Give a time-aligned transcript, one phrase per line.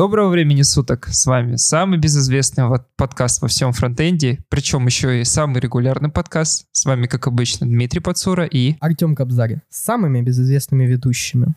[0.00, 1.08] Доброго времени суток.
[1.08, 2.64] С вами самый безызвестный
[2.96, 6.64] подкаст во всем фронтенде, причем еще и самый регулярный подкаст.
[6.72, 8.76] С вами, как обычно, Дмитрий Пацура и...
[8.80, 9.60] Артем Кобзарь.
[9.68, 11.54] С самыми безызвестными ведущими.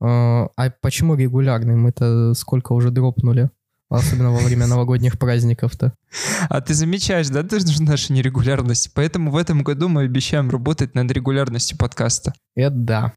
[0.00, 1.76] А, а почему регулярный?
[1.76, 3.50] Мы-то сколько уже дропнули?
[3.88, 5.94] Особенно во время новогодних праздников-то.
[6.48, 8.90] А ты замечаешь, да, ты наша нерегулярность?
[8.94, 12.34] Поэтому в этом году мы обещаем работать над регулярностью подкаста.
[12.56, 13.12] Это да.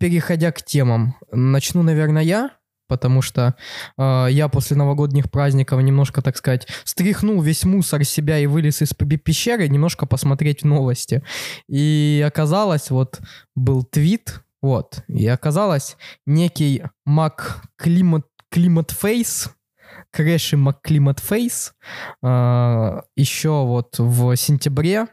[0.00, 2.50] Переходя к темам, начну, наверное, я,
[2.88, 3.54] потому что
[3.98, 8.94] э, я после новогодних праздников немножко, так сказать, стряхнул весь мусор себя и вылез из
[8.94, 11.22] пещеры немножко посмотреть новости.
[11.68, 13.20] И оказалось, вот
[13.54, 15.96] был твит, вот, и оказалось
[16.26, 19.50] некий Мак Климат, Климат Фейс,
[20.12, 21.74] Крэши Мак Климат Фейс,
[22.22, 25.08] э, еще вот в сентябре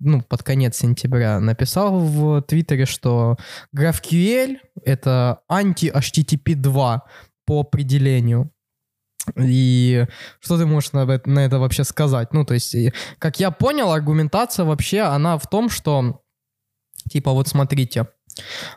[0.00, 3.36] ну, под конец сентября написал в Твиттере, что
[3.76, 7.02] GraphQL— это анти-HTTP 2
[7.46, 8.50] по определению.
[9.36, 10.06] И
[10.40, 12.32] что ты можешь на, на это вообще сказать?
[12.32, 12.74] Ну, то есть,
[13.18, 16.22] как я понял, аргументация вообще, она в том, что,
[17.08, 18.08] типа, вот смотрите,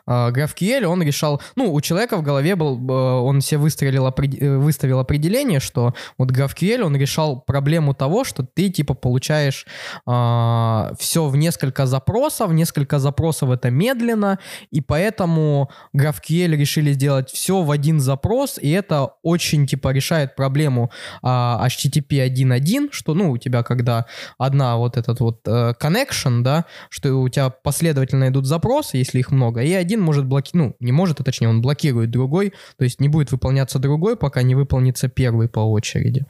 [0.08, 5.00] GraphQL, он решал, ну, у человека в голове был, э, он себе выстроил, э, выставил
[5.00, 9.66] определение, что вот GraphQL, он решал проблему того, что ты, типа, получаешь
[10.06, 14.40] а, все в несколько запросов, несколько запросов это медленно,
[14.72, 20.92] и поэтому GraphQL решили сделать все в один запрос, и это очень, типа, решает проблему
[21.22, 24.06] а, HTTP 1.1, что, ну, у тебя когда
[24.38, 29.32] одна вот этот вот uh, connection, да, что у тебя последовательно идут запросы, если их
[29.32, 29.62] много, много.
[29.62, 33.10] И один может блокировать, ну, не может, а точнее, он блокирует другой, то есть не
[33.10, 36.26] будет выполняться другой, пока не выполнится первый по очереди.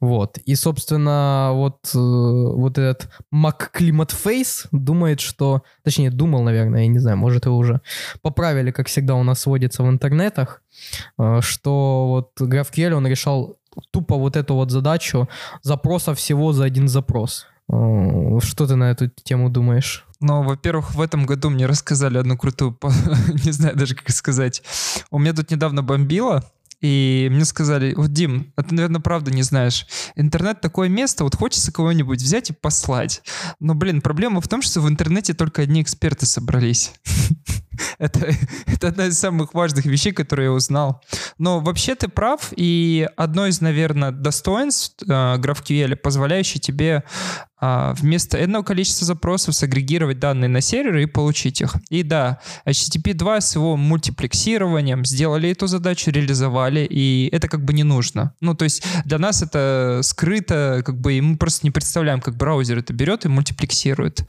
[0.00, 0.38] Вот.
[0.38, 5.62] И, собственно, вот, э, вот этот Mac Climate Face думает, что...
[5.82, 7.80] Точнее, думал, наверное, я не знаю, может, его уже
[8.22, 10.62] поправили, как всегда у нас водится в интернетах,
[11.18, 13.56] э, что вот GraphQL, он решал
[13.90, 15.28] тупо вот эту вот задачу
[15.62, 17.46] запроса всего за один запрос.
[17.72, 20.06] Э, что ты на эту тему думаешь?
[20.24, 22.78] Ну, во-первых, в этом году мне рассказали одну крутую,
[23.44, 24.62] не знаю даже как сказать.
[25.10, 26.42] У меня тут недавно бомбило,
[26.80, 29.86] и мне сказали, вот, Дим, а ты, наверное, правда не знаешь,
[30.16, 33.22] интернет такое место, вот хочется кого-нибудь взять и послать.
[33.60, 36.94] Но, блин, проблема в том, что в интернете только одни эксперты собрались.
[37.98, 38.34] это,
[38.66, 41.02] это одна из самых важных вещей, которые я узнал.
[41.36, 47.04] Но вообще ты прав, и одно из, наверное, достоинств э, GraphQL, позволяющее тебе
[47.60, 51.76] вместо одного количества запросов сагрегировать данные на серверы и получить их.
[51.88, 57.72] И да, HTTP 2 с его мультиплексированием сделали эту задачу, реализовали, и это как бы
[57.72, 58.34] не нужно.
[58.40, 62.36] Ну, то есть для нас это скрыто, как бы, и мы просто не представляем, как
[62.36, 64.26] браузер это берет и мультиплексирует.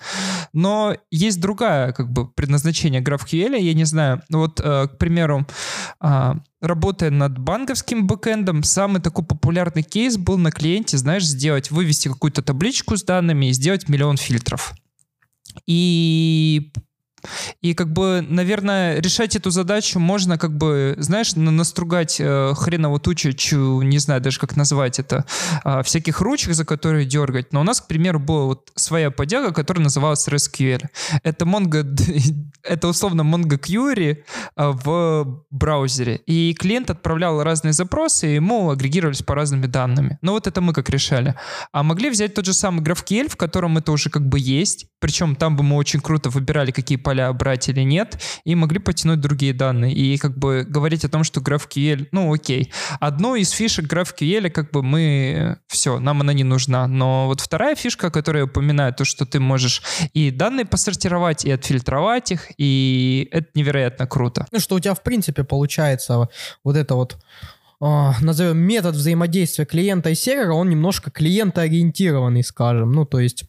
[0.53, 5.45] Но есть другая, как бы, предназначение GraphQL, я не знаю, вот, э, к примеру,
[5.99, 12.07] а, работая над банковским бэкэндом, самый такой популярный кейс был на клиенте, знаешь, сделать, вывести
[12.07, 14.73] какую-то табличку с данными и сделать миллион фильтров.
[15.65, 16.71] И
[17.61, 23.33] и как бы, наверное, решать эту задачу можно как бы, знаешь, настругать э, хреново тучу,
[23.33, 25.25] чу, не знаю даже как назвать это,
[25.63, 27.53] э, всяких ручек, за которые дергать.
[27.53, 30.85] Но у нас, к примеру, была вот своя подяга, которая называлась RESTQL.
[31.23, 31.83] Это Mongo,
[32.63, 34.17] это условно Mongo Query
[34.55, 36.17] э, в браузере.
[36.25, 40.17] И клиент отправлял разные запросы, и ему агрегировались по разными данными.
[40.21, 41.35] Но вот это мы как решали.
[41.71, 45.35] А могли взять тот же самый GraphQL, в котором это уже как бы есть, причем
[45.35, 49.21] там бы мы очень круто выбирали, какие поля поля брать или нет, и могли потянуть
[49.21, 49.93] другие данные.
[49.93, 52.71] И как бы говорить о том, что GraphQL, ну окей.
[52.99, 56.87] Одну из фишек GraphQL, как бы мы, все, нам она не нужна.
[56.87, 59.81] Но вот вторая фишка, которую я упоминаю, то, что ты можешь
[60.13, 64.45] и данные посортировать, и отфильтровать их, и это невероятно круто.
[64.51, 66.27] Ну, что у тебя, в принципе, получается
[66.63, 72.91] вот это вот а, назовем метод взаимодействия клиента и сервера, он немножко клиентоориентированный, скажем.
[72.91, 73.45] Ну, то есть э,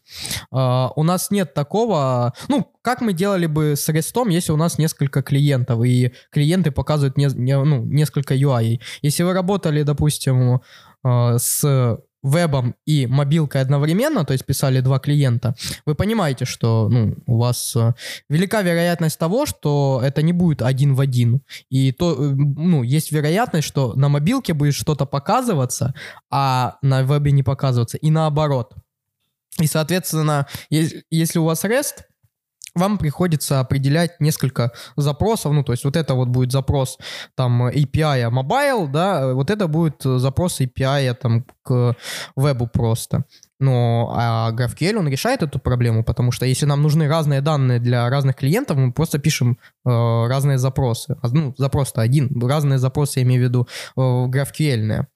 [0.50, 2.34] у нас нет такого...
[2.48, 7.16] Ну, как мы делали бы с REST, если у нас несколько клиентов, и клиенты показывают
[7.16, 8.80] не, не, ну, несколько UI.
[9.02, 10.60] Если вы работали, допустим,
[11.04, 15.54] э, с вебом и мобилкой одновременно, то есть писали два клиента,
[15.84, 17.92] вы понимаете, что ну, у вас э,
[18.28, 21.42] велика вероятность того, что это не будет один в один.
[21.70, 25.94] И то, э, ну, есть вероятность, что на мобилке будет что-то показываться,
[26.30, 27.96] а на вебе не показываться.
[27.96, 28.74] И наоборот.
[29.60, 32.05] И, соответственно, если у вас REST,
[32.76, 36.98] вам приходится определять несколько запросов, ну, то есть вот это вот будет запрос
[37.34, 41.96] там API mobile, да, вот это будет запрос API там к
[42.36, 43.24] вебу просто.
[43.58, 48.08] Но а GraphQL, он решает эту проблему, потому что если нам нужны разные данные для
[48.10, 49.88] разных клиентов, мы просто пишем э,
[50.28, 51.16] разные запросы.
[51.22, 55.06] Ну, запрос-то один, разные запросы, я имею в виду, э, GraphQL.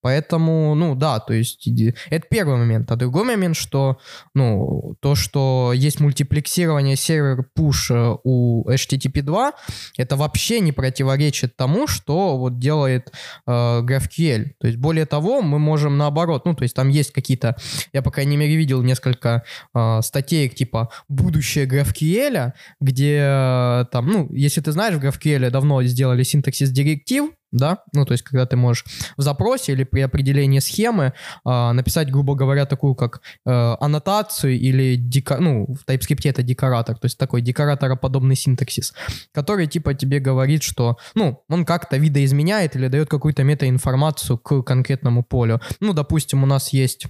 [0.00, 1.68] Поэтому, ну да, то есть
[2.10, 2.90] это первый момент.
[2.90, 3.98] А другой момент, что,
[4.34, 9.52] ну, то, что есть мультиплексирование сервер push э, у HTTP 2,
[9.96, 13.12] это вообще не противоречит тому, что вот делает
[13.46, 14.50] э, GraphQL.
[14.60, 17.56] То есть более того, мы можем наоборот, ну, то есть там есть какие-то,
[17.92, 19.42] я, по крайней мере, видел несколько
[19.74, 25.82] э, статей типа «Будущее GraphQL», где э, там, ну, если ты знаешь, в GraphQL давно
[25.82, 28.84] сделали синтаксис директив, да, ну то есть когда ты можешь
[29.16, 31.12] в запросе или при определении схемы
[31.44, 36.98] э, написать, грубо говоря, такую как э, аннотацию или дека, ну в TypeScript это декоратор,
[36.98, 38.92] то есть такой декоратороподобный синтаксис,
[39.32, 45.22] который типа тебе говорит, что, ну, он как-то видоизменяет или дает какую-то метаинформацию к конкретному
[45.22, 45.60] полю.
[45.80, 47.06] Ну, допустим, у нас есть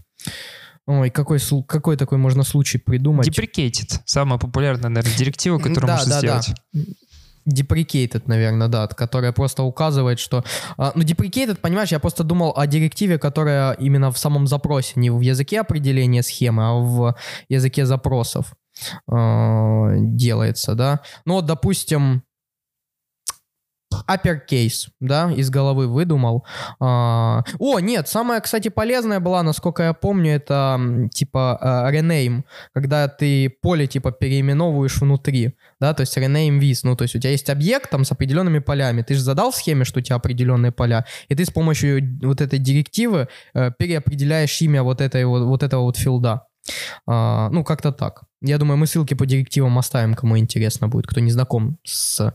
[0.86, 3.28] Ой, какой, какой такой можно случай придумать?
[3.28, 4.00] Deprecated.
[4.06, 6.54] Самая популярная, наверное, директива, которую да, можно да, сделать.
[6.72, 6.82] Да
[7.48, 10.44] deprecated, наверное, да, которая просто указывает, что...
[10.76, 15.10] А, ну, deprecated, понимаешь, я просто думал о директиве, которая именно в самом запросе, не
[15.10, 17.16] в языке определения схемы, а в
[17.48, 18.54] языке запросов
[19.10, 21.00] э, делается, да.
[21.24, 22.22] Ну, вот, допустим,
[24.08, 26.44] uppercase, да, из головы выдумал.
[26.80, 33.08] А, о, нет, самое, кстати, полезное была, насколько я помню, это типа uh, rename, когда
[33.08, 37.30] ты поле типа переименовываешь внутри, да, то есть rename with, ну, то есть у тебя
[37.30, 40.72] есть объект там с определенными полями, ты же задал в схеме, что у тебя определенные
[40.72, 45.62] поля, и ты с помощью вот этой директивы uh, переопределяешь имя вот, этой, вот, вот
[45.62, 46.44] этого вот филда.
[47.08, 48.24] Uh, ну, как-то так.
[48.40, 52.32] Я думаю, мы ссылки по директивам оставим, кому интересно будет, кто не знаком с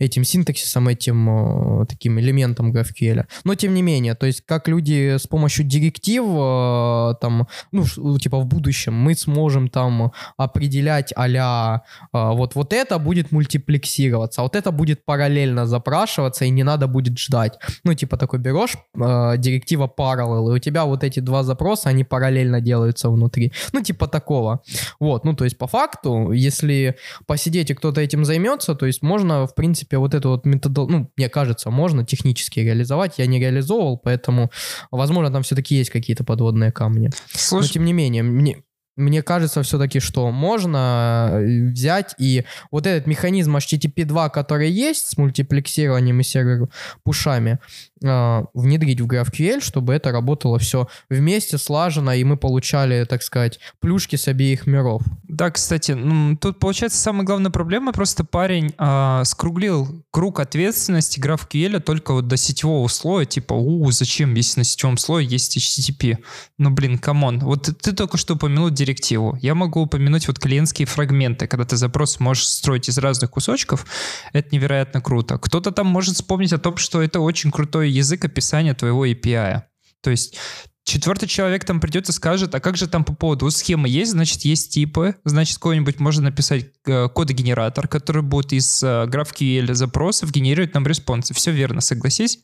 [0.00, 3.24] этим синтаксисом, этим э, таким элементом GraphQL.
[3.44, 8.40] Но тем не менее, то есть как люди с помощью директив, э, там, ну, типа
[8.40, 14.72] в будущем мы сможем там определять а вот, вот это будет мультиплексироваться, а вот это
[14.72, 17.58] будет параллельно запрашиваться, и не надо будет ждать.
[17.84, 22.60] Ну, типа такой берешь директива parallel, и у тебя вот эти два запроса, они параллельно
[22.60, 23.52] делаются внутри.
[23.72, 24.60] Ну, типа такого.
[24.98, 26.96] Вот, ну, то есть по факту, если
[27.26, 31.10] посидеть и кто-то этим займется, то есть можно, в принципе, вот эту вот методу, ну,
[31.16, 33.18] мне кажется, можно технически реализовать.
[33.18, 34.50] Я не реализовывал, поэтому,
[34.90, 37.10] возможно, там все-таки есть какие-то подводные камни.
[37.32, 37.66] Слушай...
[37.66, 38.62] Но тем не менее, мне,
[38.96, 45.08] мне кажется все-таки, что можно э, взять и вот этот механизм HTTP 2, который есть
[45.08, 47.58] с мультиплексированием и сервер-пушами,
[48.02, 53.58] э, внедрить в GraphQL, чтобы это работало все вместе, слаженно, и мы получали, так сказать,
[53.80, 55.02] плюшки с обеих миров.
[55.24, 61.80] Да, кстати, ну, тут получается самая главная проблема, просто парень э, скруглил круг ответственности GraphQL
[61.80, 66.18] только вот до сетевого слоя, типа, у, зачем, если на сетевом слое есть HTTP?
[66.58, 67.40] Ну, блин, come on.
[67.40, 69.38] Вот ты только что упомянул директиву.
[69.40, 73.86] Я могу упомянуть вот клиентские фрагменты, когда ты запрос можешь строить из разных кусочков.
[74.32, 75.38] Это невероятно круто.
[75.38, 79.62] Кто-то там может вспомнить о том, что это очень крутой язык описания твоего API.
[80.02, 80.36] То есть
[80.84, 84.42] Четвертый человек там придет и скажет, а как же там по поводу схемы есть, значит,
[84.42, 90.74] есть типы, значит, какой-нибудь можно написать э, кодогенератор, который будет из э, GraphQL запросов генерировать
[90.74, 91.32] нам респонсы.
[91.32, 92.40] Все верно, согласись?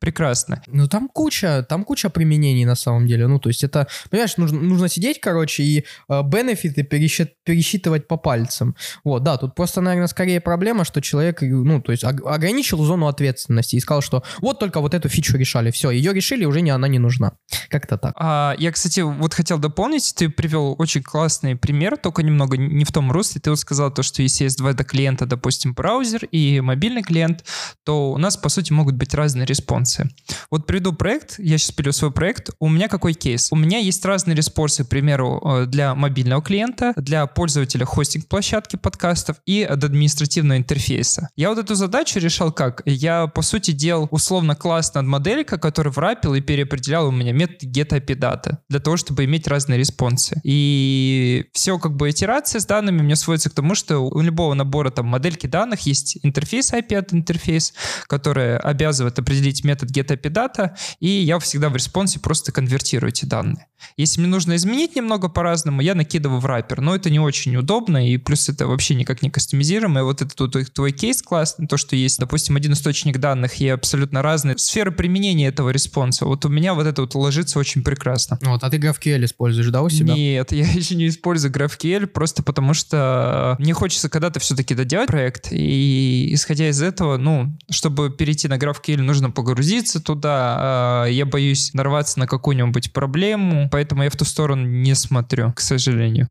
[0.00, 0.62] Прекрасно.
[0.66, 3.28] Ну, там куча, там куча применений на самом деле.
[3.28, 8.16] Ну, то есть это, понимаешь, нужно, нужно сидеть, короче, и э, бенефиты пересчит, пересчитывать по
[8.16, 8.74] пальцам.
[9.04, 13.76] Вот, да, тут просто, наверное, скорее проблема, что человек, ну, то есть ограничил зону ответственности
[13.76, 16.88] и сказал, что вот только вот эту фичу решали, все, ее решили, уже не, она
[16.88, 17.34] не нужна.
[17.76, 18.14] Как-то так.
[18.16, 22.90] А, я, кстати, вот хотел дополнить, ты привел очень классный пример, только немного не в
[22.90, 23.38] том русле.
[23.38, 27.44] Ты вот сказал то, что если есть два клиента, допустим, браузер и мобильный клиент,
[27.84, 30.08] то у нас, по сути, могут быть разные респонсы.
[30.50, 32.48] Вот приведу проект, я сейчас пилю свой проект.
[32.60, 33.52] У меня какой кейс?
[33.52, 39.36] У меня есть разные респонсы, к примеру, э, для мобильного клиента, для пользователя хостинг-площадки подкастов
[39.44, 41.28] и от административного интерфейса.
[41.36, 42.80] Я вот эту задачу решал как?
[42.86, 47.65] Я, по сути, делал условно класс над моделька, который врапил и переопределял у меня метод
[47.70, 50.40] data для того, чтобы иметь разные респонсы.
[50.44, 54.90] И все как бы итерация с данными мне сводится к тому, что у любого набора
[54.90, 57.74] там модельки данных есть интерфейс API Data Interface,
[58.06, 60.70] который обязывает определить метод get API data,
[61.00, 63.66] и я всегда в респонсе просто конвертирую эти данные.
[63.96, 68.16] Если мне нужно изменить немного по-разному, я накидываю wrapper, но это не очень удобно, и
[68.16, 70.00] плюс это вообще никак не кастомизируемо.
[70.00, 73.68] И вот это твой, твой кейс классный, то, что есть, допустим, один источник данных и
[73.68, 76.26] абсолютно разные сферы применения этого респонса.
[76.26, 78.38] Вот у меня вот это вот ложится работается очень прекрасно.
[78.42, 80.14] Вот, а ты GraphQL используешь, да, у себя?
[80.14, 85.48] Нет, я еще не использую GraphQL, просто потому что мне хочется когда-то все-таки доделать проект,
[85.50, 91.72] и исходя из этого, ну, чтобы перейти на GraphQL, нужно погрузиться туда, а, я боюсь
[91.74, 96.28] нарваться на какую-нибудь проблему, поэтому я в ту сторону не смотрю, к сожалению.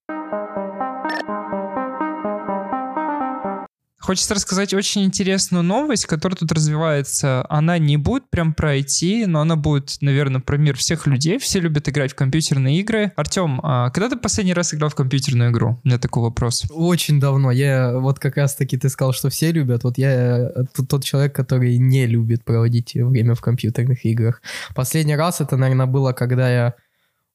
[4.05, 7.43] Хочется рассказать очень интересную новость, которая тут развивается.
[7.49, 11.39] Она не будет прям про IT, но она будет, наверное, про мир всех людей.
[11.39, 13.13] Все любят играть в компьютерные игры.
[13.15, 15.79] Артем, а когда ты последний раз играл в компьютерную игру?
[15.83, 16.65] У меня такой вопрос.
[16.69, 17.49] Очень давно.
[17.49, 19.83] Я вот как раз-таки ты сказал, что все любят.
[19.83, 20.51] Вот я
[20.87, 24.43] тот человек, который не любит проводить время в компьютерных играх.
[24.75, 26.75] Последний раз это, наверное, было, когда я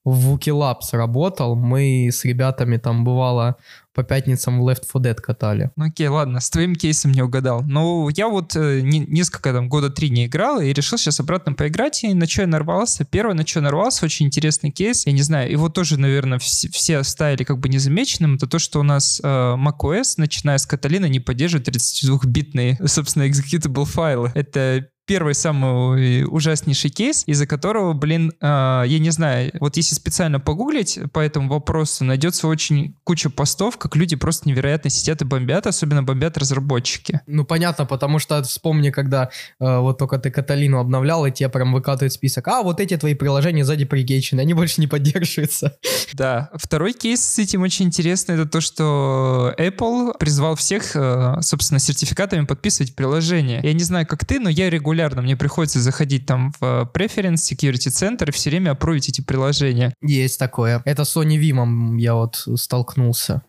[0.05, 3.57] в Labs работал, мы с ребятами там бывало
[3.95, 5.71] по пятницам в Left 4 Dead катали.
[5.77, 7.63] Ну окей, ладно, с твоим кейсом не угадал.
[7.63, 11.53] Но я вот э, не, несколько там года три не играл и решил сейчас обратно
[11.55, 13.05] поиграть, и на что я нарвался?
[13.05, 16.69] Первое, на что я нарвался, очень интересный кейс, я не знаю, его тоже, наверное, все,
[16.71, 21.07] все оставили как бы незамеченным, это то, что у нас э, macOS, начиная с Каталина,
[21.07, 24.31] не поддерживает 32-битные, собственно, executable файлы.
[24.35, 30.39] Это первый самый ужаснейший кейс, из-за которого, блин, э, я не знаю, вот если специально
[30.39, 35.67] погуглить по этому вопросу, найдется очень куча постов, как люди просто невероятно сидят и бомбят,
[35.67, 37.23] особенно бомбят разработчики.
[37.27, 41.73] Ну, понятно, потому что вспомни, когда э, вот только ты Каталину обновлял, и тебе прям
[41.73, 45.77] выкатывает список, а вот эти твои приложения сзади пригейчены, они больше не поддерживаются.
[46.13, 46.51] Да.
[46.55, 52.45] Второй кейс с этим очень интересный, это то, что Apple призвал всех, э, собственно, сертификатами
[52.47, 53.61] подписывать приложения.
[53.63, 57.37] Я не знаю, как ты, но я регулярно регулярно мне приходится заходить там в Preference,
[57.37, 59.95] Security Center и все время опровить эти приложения.
[60.03, 60.83] Есть такое.
[60.85, 63.43] Это Sony Vim я вот столкнулся.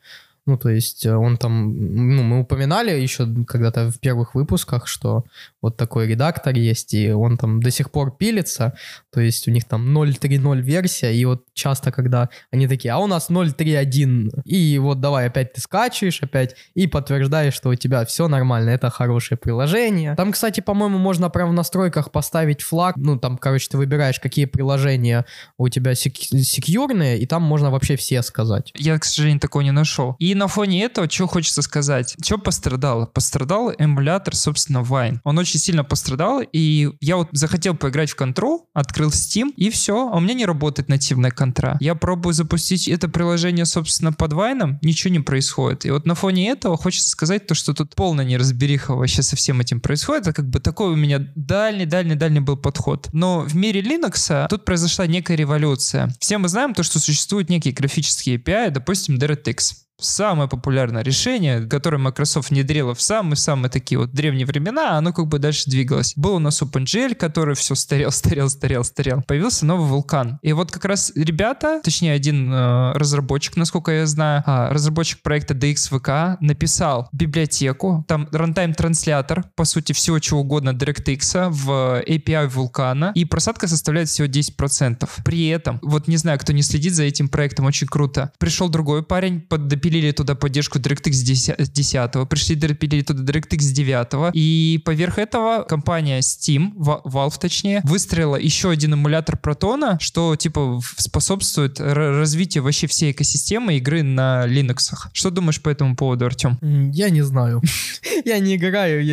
[0.48, 5.24] Ну, то есть э, он там, ну, мы упоминали еще когда-то в первых выпусках, что
[5.62, 8.74] вот такой редактор есть, и он там до сих пор пилится,
[9.12, 13.08] то есть у них там 0.3.0 версия, и вот часто, когда они такие, а у
[13.08, 18.27] нас 0.3.1, и вот давай опять ты скачиваешь опять и подтверждаешь, что у тебя все
[18.27, 20.15] нормально, это хорошее приложение.
[20.15, 24.46] Там, кстати, по-моему, можно прям в настройках поставить флаг, ну, там, короче, ты выбираешь, какие
[24.46, 25.25] приложения
[25.58, 28.72] у тебя сек- секьюрные, и там можно вообще все сказать.
[28.75, 30.15] Я, к сожалению, такого не нашел.
[30.20, 32.15] И на фоне этого, что хочется сказать?
[32.24, 33.06] Что пострадало?
[33.06, 35.20] Пострадал эмулятор, собственно, Wine.
[35.24, 40.10] Он очень сильно пострадал, и я вот захотел поиграть в Control, открыл Steam, и все,
[40.10, 41.77] а у меня не работает нативная контра.
[41.79, 45.86] Я пробую запустить это приложение, собственно, под Вайном, ничего не происходит.
[45.86, 49.62] И вот на фоне этого хочется сказать то, что тут полная неразбериха вообще со всем
[49.62, 50.24] этим происходит.
[50.24, 53.10] Это как бы такой у меня дальний-дальний-дальний был подход.
[53.13, 56.13] Но в мире Linux тут произошла некая революция.
[56.20, 61.98] Все мы знаем то, что существуют некие графические API, допустим, DirectX самое популярное решение, которое
[61.98, 66.13] Microsoft внедрила в самые-самые такие вот древние времена, оно как бы дальше двигалось.
[66.15, 69.24] Был у нас OpenGL, который все старел, старел, старел, старел.
[69.24, 70.39] Появился новый вулкан.
[70.41, 75.53] И вот как раз ребята, точнее один э, разработчик, насколько я знаю, а, разработчик проекта
[75.53, 83.25] DXVK написал библиотеку, там runtime-транслятор, по сути, всего чего угодно DirectX в API вулкана, и
[83.25, 85.08] просадка составляет всего 10%.
[85.24, 88.31] При этом, вот не знаю, кто не следит за этим проектом, очень круто.
[88.39, 93.74] Пришел другой парень, под допилил допилили туда поддержку DirectX 10, 10 пришли допилили туда DirectX
[93.74, 100.80] 9, и поверх этого компания Steam, Valve точнее, выстроила еще один эмулятор Протона, что типа
[100.98, 104.78] способствует развитию вообще всей экосистемы игры на Linux.
[105.14, 106.58] Что думаешь по этому поводу, Артем?
[106.94, 107.62] Я не знаю.
[108.26, 109.04] Я не играю,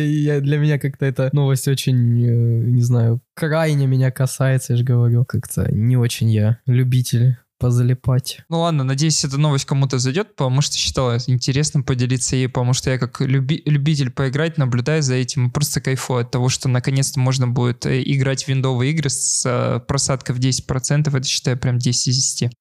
[0.41, 5.25] для меня как-то эта новость очень, э, не знаю, крайне меня касается, я же говорю.
[5.25, 8.39] Как-то не очень я любитель позалипать.
[8.49, 12.89] Ну ладно, надеюсь, эта новость кому-то зайдет, потому что считала интересным поделиться ей, потому что
[12.89, 17.47] я как люби- любитель поиграть, наблюдаю за этим, просто кайфую от того, что наконец-то можно
[17.47, 22.07] будет э, играть в виндовые игры с э, просадкой в 10%, это считаю прям 10
[22.07, 22.51] из 10.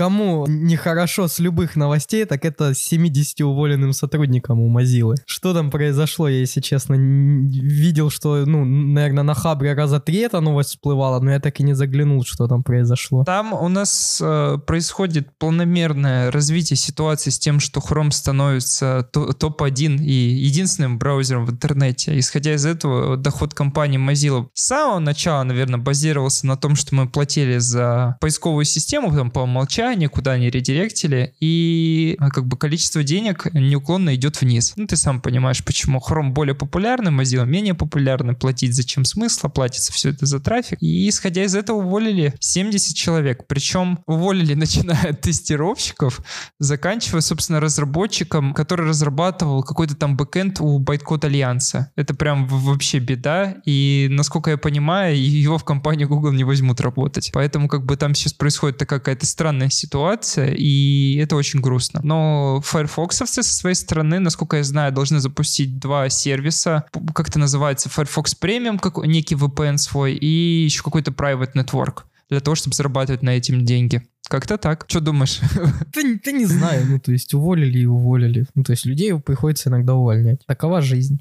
[0.00, 5.14] Кому нехорошо с любых новостей, так это с 70 уволенным сотрудникам у Mozilla.
[5.26, 10.40] Что там произошло, я, если честно, видел, что, ну, наверное, на Хабре раза три эта
[10.40, 13.24] новость всплывала, но я так и не заглянул, что там произошло.
[13.24, 20.12] Там у нас э, происходит планомерное развитие ситуации с тем, что Chrome становится топ-1 и
[20.12, 22.18] единственным браузером в интернете.
[22.18, 27.06] Исходя из этого, доход компании Mozilla с самого начала, наверное, базировался на том, что мы
[27.06, 33.02] платили за поисковую систему там по умолчанию, никуда не редиректили, и э, как бы количество
[33.02, 34.74] денег неуклонно идет вниз.
[34.76, 39.92] Ну, ты сам понимаешь, почему Chrome более популярный, Mozilla менее популярный, платить зачем смысла, платится
[39.92, 40.78] все это за трафик.
[40.80, 43.46] И исходя из этого уволили 70 человек.
[43.46, 46.20] Причем уволили, начиная от тестировщиков,
[46.58, 51.90] заканчивая, собственно, разработчиком, который разрабатывал какой-то там бэкэнд у Bytecode Альянса.
[51.96, 53.56] Это прям вообще беда.
[53.64, 57.30] И, насколько я понимаю, его в компании Google не возьмут работать.
[57.32, 62.00] Поэтому как бы там сейчас происходит такая какая-то странная ситуация, и это очень грустно.
[62.02, 66.84] Но Firefoxовцы со своей стороны, насколько я знаю, должны запустить два сервиса.
[67.14, 67.88] Как это называется?
[67.88, 73.22] Firefox Premium, как некий VPN свой, и еще какой-то private network для того, чтобы зарабатывать
[73.22, 74.02] на этим деньги.
[74.28, 74.84] Как-то так.
[74.86, 75.40] Что думаешь?
[75.92, 76.86] Ты, ты не знаю.
[76.88, 78.46] Ну, то есть уволили и уволили.
[78.54, 80.46] Ну, то есть людей приходится иногда увольнять.
[80.46, 81.20] Такова жизнь.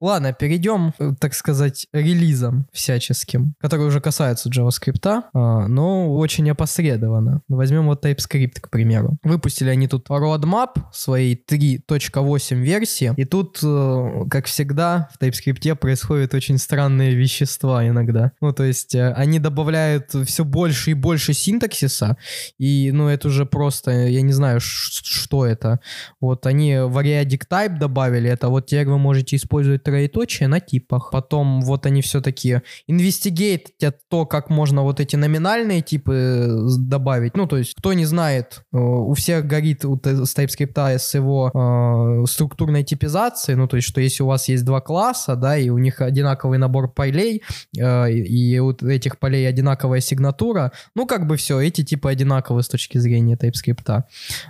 [0.00, 7.40] Ладно, перейдем, э, так сказать, релизам всяческим, которые уже касаются JavaScript, а, но очень опосредованно.
[7.48, 9.16] Возьмем вот TypeScript, к примеру.
[9.22, 16.34] Выпустили они тут roadmap своей 3.8 версии, и тут, э, как всегда, в TypeScript происходят
[16.34, 18.32] очень странные вещества иногда.
[18.42, 22.18] Ну, то есть э, они добавляют все больше и больше синтаксиса,
[22.58, 25.80] и, ну, это уже просто, я не знаю, что это.
[26.20, 31.10] Вот они variadic type добавили, это вот теперь вы можете использовать троеточие на типах.
[31.12, 33.66] Потом вот они все такие investigate
[34.08, 37.36] то, как можно вот эти номинальные типы э, добавить.
[37.36, 42.26] Ну, то есть, кто не знает, э, у всех горит с TypeScript с его э,
[42.26, 45.78] структурной типизацией, ну, то есть, что если у вас есть два класса, да, и у
[45.78, 47.42] них одинаковый набор полей,
[47.78, 52.68] э, и у этих полей одинаковая сигнатура, ну, как бы все, эти типы одинаковы с
[52.68, 53.88] точки зрения TypeScript.
[53.88, 54.02] Э,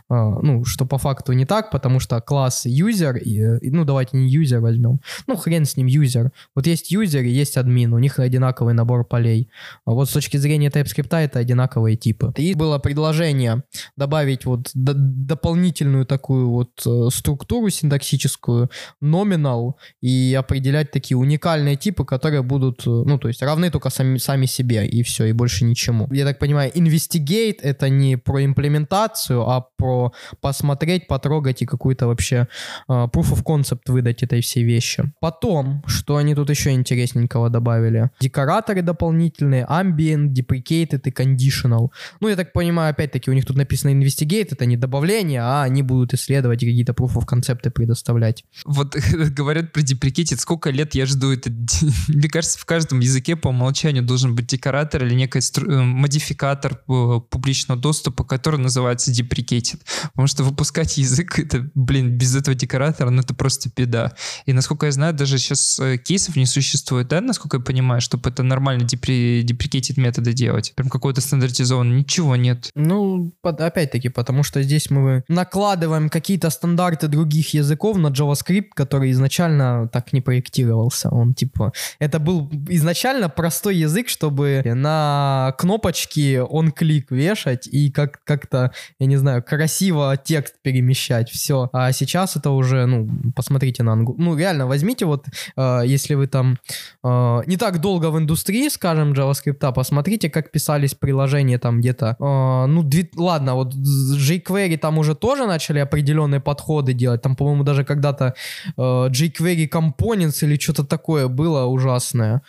[0.08, 4.60] ну, что по факту не так, потому что класс user, и, ну, давайте не user
[4.60, 6.32] возьмем, ну, хрен с ним, юзер.
[6.54, 9.48] Вот есть юзер и есть админ, у них одинаковый набор полей.
[9.84, 12.32] А вот с точки зрения TypeScript это одинаковые типы.
[12.36, 13.62] И было предложение
[13.96, 22.42] добавить вот дополнительную такую вот э, структуру синтаксическую, номинал, и определять такие уникальные типы, которые
[22.42, 26.08] будут, э, ну, то есть равны только сами, сами себе, и все, и больше ничему.
[26.12, 32.48] Я так понимаю, investigate это не про имплементацию, а про посмотреть, потрогать и какую-то вообще
[32.88, 35.12] uh, proof of concept выдать этой всей вещи.
[35.20, 38.10] Потом, что они тут еще интересненького добавили?
[38.20, 41.88] Декораторы дополнительные, ambient, deprecated и conditional.
[42.20, 45.82] Ну, я так понимаю, опять-таки, у них тут написано investigate, это не добавление, а они
[45.82, 48.44] будут исследовать какие-то proof of концепты предоставлять.
[48.64, 48.96] Вот
[49.36, 51.50] говорят про deprecated, сколько лет я жду это.
[52.08, 57.20] Мне кажется, в каждом языке по умолчанию должен быть декоратор или некий э, модификатор э,
[57.30, 59.80] публичного доступа, который называется deprecated.
[60.12, 64.12] Потому что выпускать язык, это, блин, без этого декоратора, ну это просто беда.
[64.44, 68.00] И насколько я знаю, знаю, даже сейчас э, кейсов не существует, да, насколько я понимаю,
[68.00, 70.72] чтобы это нормально депри деприкетить методы делать?
[70.76, 72.70] Прям какой-то стандартизованный, ничего нет.
[72.74, 79.88] Ну, опять-таки, потому что здесь мы накладываем какие-то стандарты других языков на JavaScript, который изначально
[79.92, 81.08] так не проектировался.
[81.10, 88.24] Он типа, это был изначально простой язык, чтобы на кнопочки он клик вешать и как-
[88.24, 91.68] как-то, я не знаю, красиво текст перемещать, все.
[91.72, 94.14] А сейчас это уже, ну, посмотрите на ангу.
[94.18, 96.58] Ну, реально, возьмите вот, э, если вы там
[97.04, 102.66] э, не так долго в индустрии, скажем, JavaScript, посмотрите, как писались приложения там где-то, э,
[102.66, 103.10] ну, дви...
[103.16, 108.34] ладно, вот jQuery там уже тоже начали определенные подходы делать, там, по-моему, даже когда-то
[108.76, 112.42] э, jQuery Components или что-то такое было ужасное,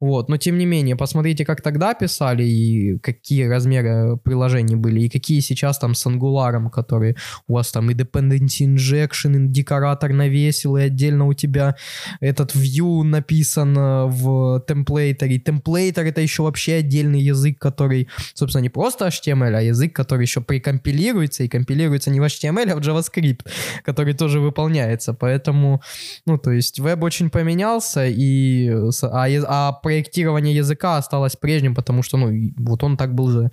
[0.00, 5.08] вот, но тем не менее, посмотрите, как тогда писали и какие размеры приложений были, и
[5.08, 7.16] какие сейчас там с Angular, который
[7.48, 11.74] у вас там и dependency injection, и декоратор навесил, и отдельно у тебя
[12.20, 15.40] этот view написан э, в темплейтере.
[15.40, 20.40] Темплейтер это еще вообще отдельный язык, который, собственно, не просто HTML, а язык, который еще
[20.40, 23.40] прикомпилируется, и компилируется не в HTML, а в JavaScript,
[23.82, 25.12] который тоже выполняется.
[25.12, 25.82] Поэтому,
[26.24, 28.70] ну, то есть веб очень поменялся, и,
[29.02, 33.50] а, а проектирование языка осталось прежним, потому что, ну, вот он так был за,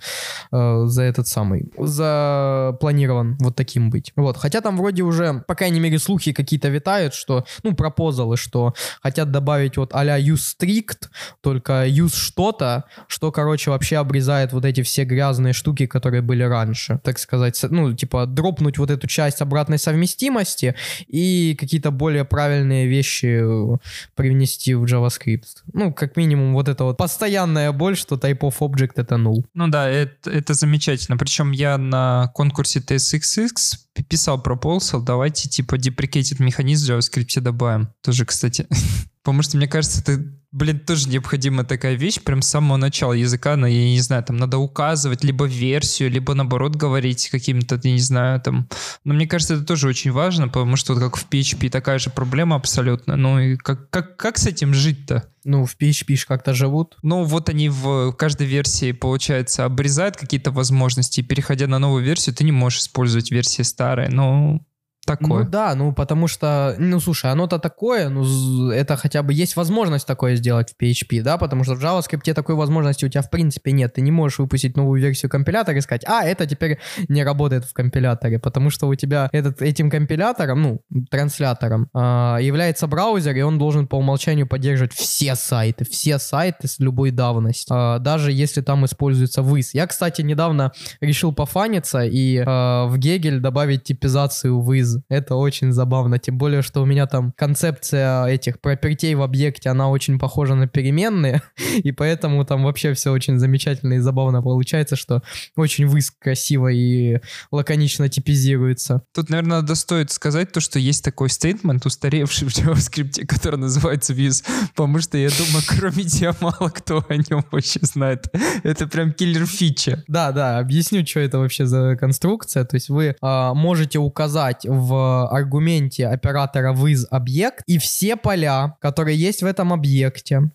[0.52, 4.12] э, за этот самый, запланирован вот таким быть.
[4.16, 8.74] Вот, хотя там вроде уже, по крайней мере, слухи какие-то витают, что, ну, пропозалы, что
[9.02, 11.08] хотят добавить вот а-ля use strict,
[11.40, 17.00] только use что-то, что, короче, вообще обрезает вот эти все грязные штуки, которые были раньше,
[17.02, 20.74] так сказать, ну, типа, дропнуть вот эту часть обратной совместимости
[21.08, 23.78] и какие-то более правильные вещи э,
[24.14, 25.62] привнести в JavaScript.
[25.72, 29.44] Ну, как минимум, вот это вот постоянная боль, что type of object это null.
[29.54, 31.16] Ну да, это, это замечательно.
[31.16, 33.76] Причем я на конкурсе TSXX
[34.08, 37.88] писал proposal, давайте типа deprecated механизм в JavaScript добавим.
[38.02, 38.66] Тоже, кстати,
[39.26, 43.56] Потому что, мне кажется, это блин, тоже необходима такая вещь прям с самого начала языка,
[43.56, 47.98] но я не знаю, там надо указывать либо версию, либо наоборот говорить каким-то, я не
[47.98, 48.68] знаю, там.
[49.04, 52.10] Но мне кажется, это тоже очень важно, потому что вот как в PHP такая же
[52.10, 53.16] проблема абсолютно.
[53.16, 55.28] Ну и как, как, как с этим жить-то?
[55.44, 56.96] Ну, в PHP как-то живут.
[57.02, 62.34] Ну, вот они в каждой версии, получается, обрезают какие-то возможности, и переходя на новую версию,
[62.34, 64.08] ты не можешь использовать версии старые.
[64.08, 64.64] Ну,
[65.06, 65.44] такое.
[65.44, 70.06] Ну да, ну потому что, ну слушай, оно-то такое, ну это хотя бы есть возможность
[70.06, 73.72] такое сделать в PHP, да, потому что в JavaScript такой возможности у тебя в принципе
[73.72, 73.94] нет.
[73.94, 77.72] Ты не можешь выпустить новую версию компилятора и сказать, а, это теперь не работает в
[77.72, 81.98] компиляторе, потому что у тебя этот, этим компилятором, ну, транслятором э,
[82.42, 87.76] является браузер, и он должен по умолчанию поддерживать все сайты, все сайты с любой давностью,
[87.76, 89.74] э, даже если там используется выз.
[89.74, 96.18] Я, кстати, недавно решил пофаниться и э, в Гегель добавить типизацию выз это очень забавно,
[96.18, 100.66] тем более, что у меня там концепция этих пропертей в объекте, она очень похожа на
[100.66, 101.42] переменные,
[101.76, 105.22] и поэтому там вообще все очень замечательно и забавно получается, что
[105.56, 109.02] очень выск красиво и лаконично типизируется.
[109.14, 114.12] Тут, наверное, надо стоит сказать то, что есть такой стейтмент, устаревший в JavaScript, который называется
[114.12, 118.26] views, потому что я думаю, кроме тебя мало кто о нем вообще знает.
[118.62, 120.04] Это прям киллер фича.
[120.08, 122.64] Да, да, объясню, что это вообще за конструкция.
[122.64, 128.76] То есть вы а, можете указать в в аргументе оператора with объект и все поля,
[128.80, 130.50] которые есть в этом объекте,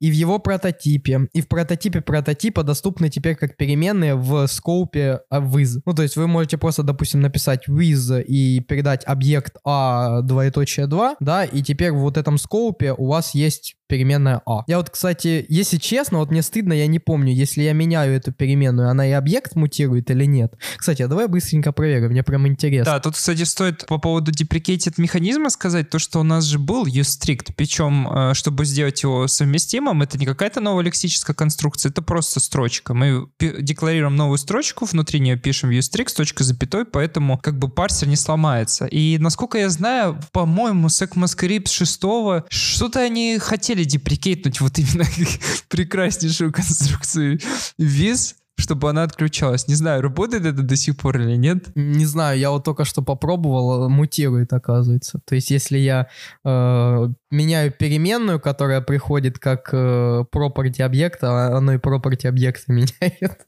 [0.00, 5.80] и в его прототипе, и в прототипе прототипа доступны теперь как переменные в скопе with.
[5.84, 11.16] Ну, то есть вы можете просто, допустим, написать with и передать объект a двоеточие 2,
[11.20, 14.64] да, и теперь в вот этом скопе у вас есть переменная а.
[14.66, 18.32] Я вот, кстати, если честно, вот мне стыдно, я не помню, если я меняю эту
[18.32, 20.54] переменную, она и объект мутирует или нет.
[20.76, 22.94] Кстати, а давай быстренько проверим, мне прям интересно.
[22.94, 26.86] Да, тут, кстати, стоит по поводу deprecated механизма сказать, то, что у нас же был
[26.86, 32.40] usestrict, причем, э, чтобы сделать его совместимым, это не какая-то новая лексическая конструкция, это просто
[32.40, 32.94] строчка.
[32.94, 38.08] Мы декларируем новую строчку, внутри нее пишем usestrict с точкой запятой, поэтому как бы парсер
[38.08, 38.86] не сломается.
[38.86, 42.00] И насколько я знаю, по-моему, с ECMAScript 6
[42.48, 45.04] что-то они хотели деприкейтнуть вот именно
[45.68, 47.38] прекраснейшую конструкцию
[47.78, 49.68] виз, чтобы она отключалась.
[49.68, 51.68] Не знаю, работает это до сих пор или нет.
[51.74, 55.20] Не знаю, я вот только что попробовал, мутирует, оказывается.
[55.24, 56.08] То есть, если я
[56.44, 63.44] э, меняю переменную, которая приходит как э, property объекта, а оно и property объекта меняет.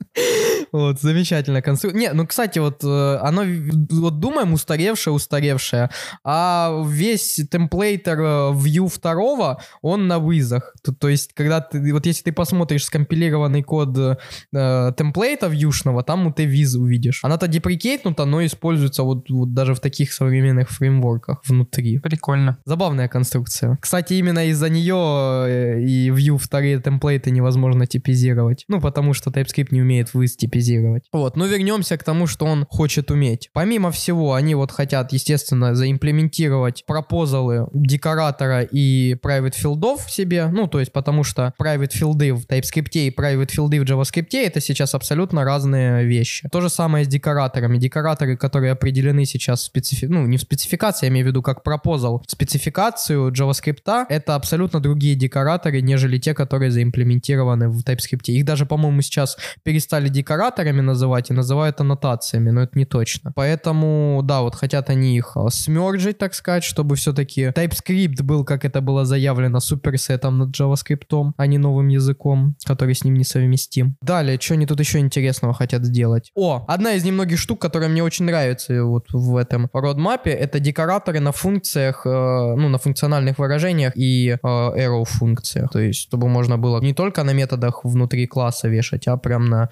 [0.73, 1.99] Вот, замечательная конструкция.
[1.99, 3.43] Не, ну, кстати, вот э, оно,
[3.91, 5.91] вот думаем, устаревшее, устаревшее,
[6.25, 10.75] а весь темплейтер э, view второго, он на вызах.
[10.83, 14.17] То, то есть, когда ты, вот если ты посмотришь скомпилированный код э,
[14.53, 17.21] темплейта вьюшного, там ты виз увидишь.
[17.23, 21.99] Она-то деприкейтнута, но используется вот, вот даже в таких современных фреймворках внутри.
[21.99, 22.59] Прикольно.
[22.65, 23.79] Забавная конструкция.
[23.81, 28.65] Кстати, именно из-за нее э, и view вторые темплейты невозможно типизировать.
[28.69, 31.05] Ну, потому что TypeScript не умеет выз типизировать.
[31.13, 33.51] Вот, но вернемся к тому, что он хочет уметь.
[33.53, 40.47] Помимо всего, они вот хотят, естественно, заимплементировать пропозалы декоратора и private филдов в себе.
[40.47, 44.61] Ну, то есть, потому что private филды в TypeScript и private филды в JavaScript это
[44.61, 46.49] сейчас абсолютно разные вещи.
[46.51, 47.79] То же самое с декораторами.
[47.79, 50.07] Декораторы, которые определены сейчас в специфи...
[50.07, 55.15] ну, не в спецификации, я имею в виду как пропозал, спецификацию JavaScript, это абсолютно другие
[55.15, 58.27] декораторы, нежели те, которые заимплементированы в TypeScript.
[58.27, 60.09] Их даже, по-моему, сейчас перестали
[60.47, 63.33] декораторами называть и называют аннотациями, но это не точно.
[63.35, 68.65] Поэтому, да, вот хотят они их а, смерджить, так сказать, чтобы все-таки TypeScript был, как
[68.65, 73.97] это было заявлено, суперсетом над JavaScript, а не новым языком, который с ним несовместим.
[74.01, 76.31] Далее, что они тут еще интересного хотят сделать?
[76.35, 81.21] О, одна из немногих штук, которая мне очень нравится вот в этом родмапе, это декораторы
[81.21, 85.71] на функциях, э, ну, на функциональных выражениях и э, arrow функциях.
[85.73, 89.69] То есть, чтобы можно было не только на методах внутри класса вешать, а прям на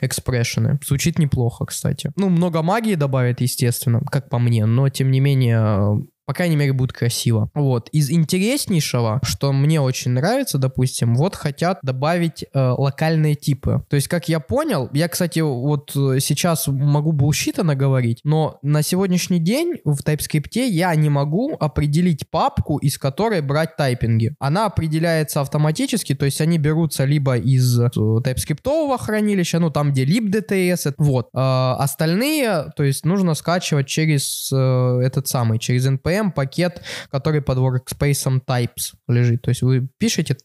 [0.65, 0.79] экспрессионы.
[0.85, 2.13] Звучит неплохо, кстати.
[2.17, 6.73] Ну, много магии добавит, естественно, как по мне, но тем не менее по крайней мере,
[6.73, 7.51] будет красиво.
[7.55, 7.89] Вот.
[7.91, 13.85] Из интереснейшего, что мне очень нравится, допустим, вот хотят добавить э, локальные типы.
[13.89, 18.83] То есть, как я понял, я, кстати, вот э, сейчас могу булщита наговорить, но на
[18.83, 24.35] сегодняшний день в TypeScript я не могу определить папку, из которой брать тайпинги.
[24.39, 30.05] Она определяется автоматически, то есть они берутся либо из э, TypeScript хранилища, ну там, где
[30.07, 31.29] libdts, вот.
[31.35, 37.43] Э, остальные, то есть нужно скачивать через э, этот самый, через npm npm пакет, который
[37.43, 39.43] под workspace types лежит.
[39.43, 40.37] То есть вы пишете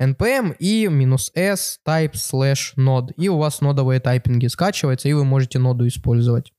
[0.00, 5.24] npm и минус s types slash node, и у вас нодовые тайпинги скачиваются, и вы
[5.24, 6.52] можете ноду использовать.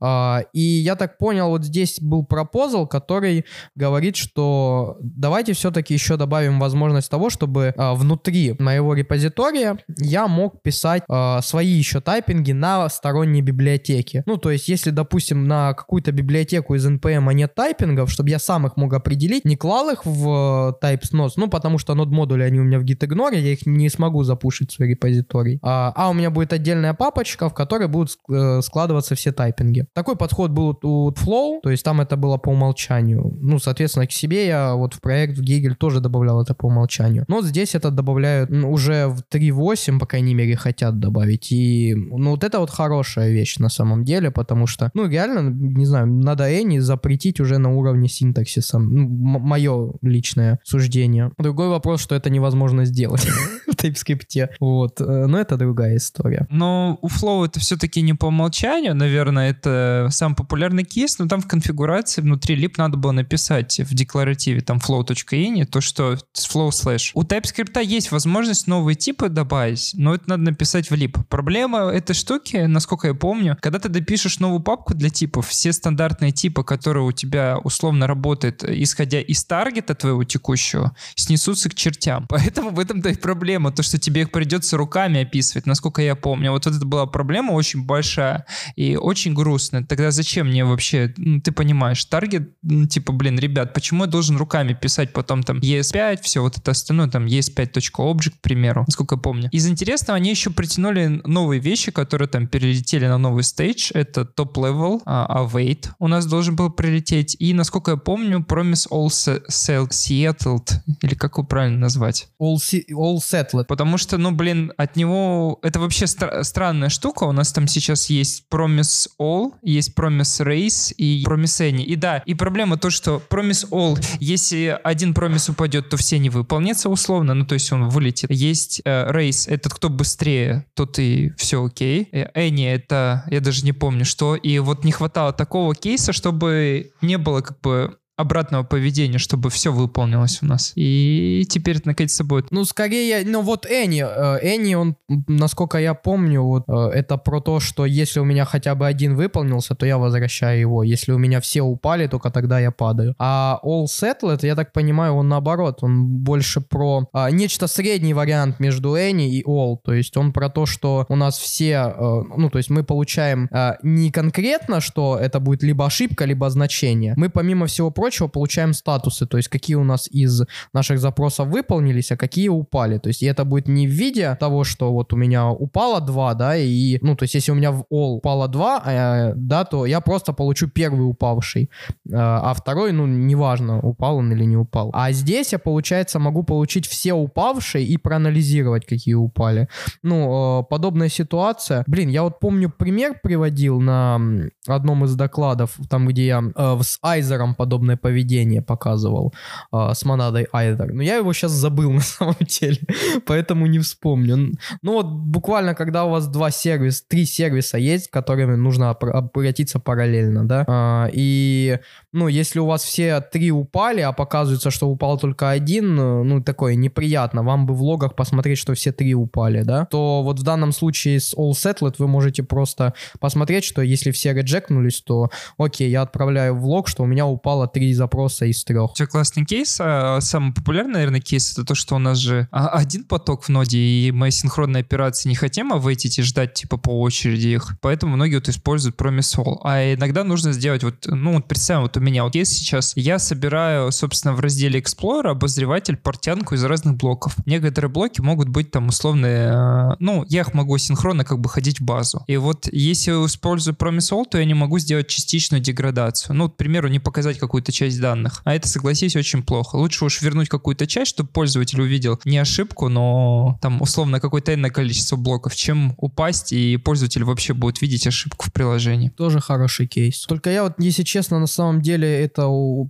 [0.00, 6.16] А, и я так понял, вот здесь был пропозал, который говорит, что давайте все-таки еще
[6.16, 12.52] добавим возможность того, чтобы а, внутри моего репозитория я мог писать а, свои еще тайпинги
[12.52, 14.22] на сторонние библиотеки.
[14.26, 18.66] Ну, то есть, если, допустим, на какую-то библиотеку из NPM нет тайпингов, чтобы я сам
[18.66, 22.60] их мог определить, не клал их в Types Nodes, ну, потому что нод модули они
[22.60, 25.58] у меня в gitignore, я их не смогу запушить в свой репозиторий.
[25.62, 29.86] А, а у меня будет отдельная папочка, в которой будут э, складываться все тайпинги.
[29.94, 33.36] Такой подход был у Flow, то есть там это было по умолчанию.
[33.40, 37.24] Ну, соответственно, к себе я вот в проект в Giggle тоже добавлял это по умолчанию.
[37.28, 41.52] Но здесь это добавляют ну, уже в 3.8, по крайней мере, хотят добавить.
[41.52, 45.86] И, ну, вот это вот хорошая вещь на самом деле, потому что, ну, реально, не
[45.86, 48.78] знаю, надо Any запретить уже на уровне синтаксиса.
[48.78, 51.32] Ну, мое личное суждение.
[51.38, 53.26] Другой вопрос, что это невозможно сделать
[53.66, 54.48] в TypeScript.
[54.60, 55.00] Вот.
[55.00, 56.46] Э, но это другая история.
[56.50, 61.40] Но у Flow это все-таки не по умолчанию, наверное, это самый популярный кейс, но там
[61.40, 67.10] в конфигурации внутри lib надо было написать в декларативе там flow.ini то, что flow slash.
[67.14, 71.18] У TypeScript есть возможность новые типы добавить, но это надо написать в lib.
[71.28, 76.32] Проблема этой штуки, насколько я помню, когда ты допишешь новую папку для типов, все стандартные
[76.32, 82.26] типы, которые у тебя условно работают, исходя из таргета твоего текущего, снесутся к чертям.
[82.28, 86.50] Поэтому в этом-то и проблема, то, что тебе их придется руками описывать, насколько я помню.
[86.52, 89.84] Вот это была проблема очень большая и очень грустная.
[89.84, 94.36] Тогда зачем мне вообще, ну, ты понимаешь, target, ну, типа, блин, ребят, почему я должен
[94.36, 99.20] руками писать потом там ES5, все вот это остальное, там ES5.object, к примеру, насколько я
[99.20, 99.48] помню.
[99.52, 103.90] Из интересного они еще притянули новые вещи, которые там перелетели на новый stage.
[103.94, 107.36] Это top-level, а, await у нас должен был прилететь.
[107.38, 110.72] И, насколько я помню, Promise All Settled,
[111.02, 112.28] или как его правильно назвать?
[112.40, 112.56] All,
[112.90, 113.64] all Settled.
[113.66, 115.58] Потому что, ну, блин, от него...
[115.62, 117.24] Это вообще стра- странная штука.
[117.24, 121.82] У нас там сейчас есть Promise All, есть Promise Race и Promise Any.
[121.82, 126.30] И да, и проблема то, что Promise All, если один Promise упадет, то все не
[126.30, 128.30] выполнятся условно, ну, то есть он вылетит.
[128.30, 132.08] Есть э, Race, этот кто быстрее, тот и все окей.
[132.12, 134.36] Any это, я даже не помню, что.
[134.36, 139.72] И вот не хватало такого кейса, чтобы не было как бы обратного поведения, чтобы все
[139.72, 140.72] выполнилось у нас.
[140.76, 142.50] И теперь это наконец-то будет.
[142.50, 144.96] Ну, скорее, ну вот Энни, э, Энни, он,
[145.28, 149.14] насколько я помню, вот э, это про то, что если у меня хотя бы один
[149.14, 150.82] выполнился, то я возвращаю его.
[150.82, 153.14] Если у меня все упали, только тогда я падаю.
[153.18, 158.60] А All Settled, я так понимаю, он наоборот, он больше про а, нечто средний вариант
[158.60, 159.76] между Энни и All.
[159.84, 163.48] То есть он про то, что у нас все, а, ну, то есть мы получаем
[163.50, 167.14] а, не конкретно, что это будет либо ошибка, либо значение.
[167.16, 170.42] Мы помимо всего прочего прочего получаем статусы, то есть какие у нас из
[170.74, 172.98] наших запросов выполнились, а какие упали.
[172.98, 176.34] То есть и это будет не в виде того, что вот у меня упало 2,
[176.34, 179.86] да, и, ну, то есть если у меня в all упало 2, э, да, то
[179.86, 184.90] я просто получу первый упавший, э, а второй, ну, неважно, упал он или не упал.
[184.92, 189.68] А здесь я, получается, могу получить все упавшие и проанализировать, какие упали.
[190.02, 191.84] Ну, э, подобная ситуация.
[191.86, 194.20] Блин, я вот помню пример приводил на
[194.66, 199.34] одном из докладов, там, где я э, с Айзером подобное поведение показывал
[199.72, 200.92] э, с монадой Айзер.
[200.92, 202.78] Но я его сейчас забыл на самом деле,
[203.26, 204.54] поэтому не вспомню.
[204.82, 210.46] Ну вот буквально, когда у вас два сервиса, три сервиса есть, которыми нужно обратиться параллельно,
[210.46, 210.64] да,
[211.06, 211.78] э, и,
[212.12, 216.74] ну, если у вас все три упали, а показывается, что упал только один, ну, такое
[216.74, 220.72] неприятно, вам бы в логах посмотреть, что все три упали, да, то вот в данном
[220.72, 226.02] случае с All Settled вы можете просто посмотреть, что если все реджекнулись, то окей, я
[226.02, 228.92] отправляю в лог, что у меня упало три запроса из трех.
[228.94, 229.78] Все классный кейс.
[229.80, 233.48] А самый популярный, наверное, кейс это то, что у нас же а, один поток в
[233.48, 237.76] ноде, и мы синхронные операции не хотим авейтить и ждать типа по очереди их.
[237.80, 239.56] Поэтому многие вот используют Promise All.
[239.64, 243.18] А иногда нужно сделать вот, ну вот представим, вот у меня вот есть сейчас, я
[243.18, 247.36] собираю, собственно, в разделе Explorer обозреватель портянку из разных блоков.
[247.46, 251.84] Некоторые блоки могут быть там условные, ну, я их могу синхронно как бы ходить в
[251.84, 252.24] базу.
[252.26, 256.34] И вот если я использую Promise All, то я не могу сделать частичную деградацию.
[256.34, 258.42] Ну, к примеру, не показать какую-то часть данных.
[258.44, 259.76] А это, согласись, очень плохо.
[259.76, 264.70] Лучше уж вернуть какую-то часть, чтобы пользователь увидел не ошибку, но там условно какое-то иное
[264.70, 269.10] количество блоков, чем упасть, и пользователь вообще будет видеть ошибку в приложении.
[269.10, 270.24] Тоже хороший кейс.
[270.26, 272.42] Только я вот, если честно, на самом деле, это,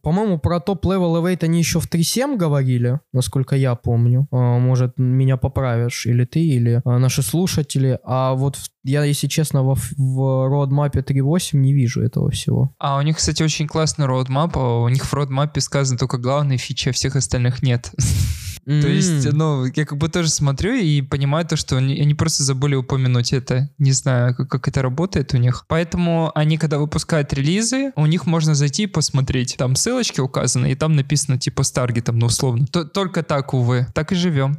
[0.02, 4.28] по-моему, про top-level await они еще в 3.7 говорили, насколько я помню.
[4.30, 7.98] А, может, меня поправишь или ты, или а, наши слушатели.
[8.04, 12.74] А вот я, если честно, в, в roadmap 3.8 не вижу этого всего.
[12.78, 14.58] А у них, кстати, очень классный roadmap.
[14.84, 17.92] У них в roadmap сказано только главные фичи, а всех остальных нет.
[18.64, 22.44] То есть, ну, я как бы тоже смотрю и понимаю то, что они, они просто
[22.44, 23.70] забыли упомянуть это.
[23.78, 25.64] Не знаю, как, как это работает у них.
[25.68, 29.56] Поэтому они, когда выпускают релизы, у них можно зайти и посмотреть.
[29.58, 32.66] Там ссылочки указаны, и там написано типа с таргетом, ну, условно.
[32.66, 33.86] То- только так, увы.
[33.94, 34.56] Так и живем.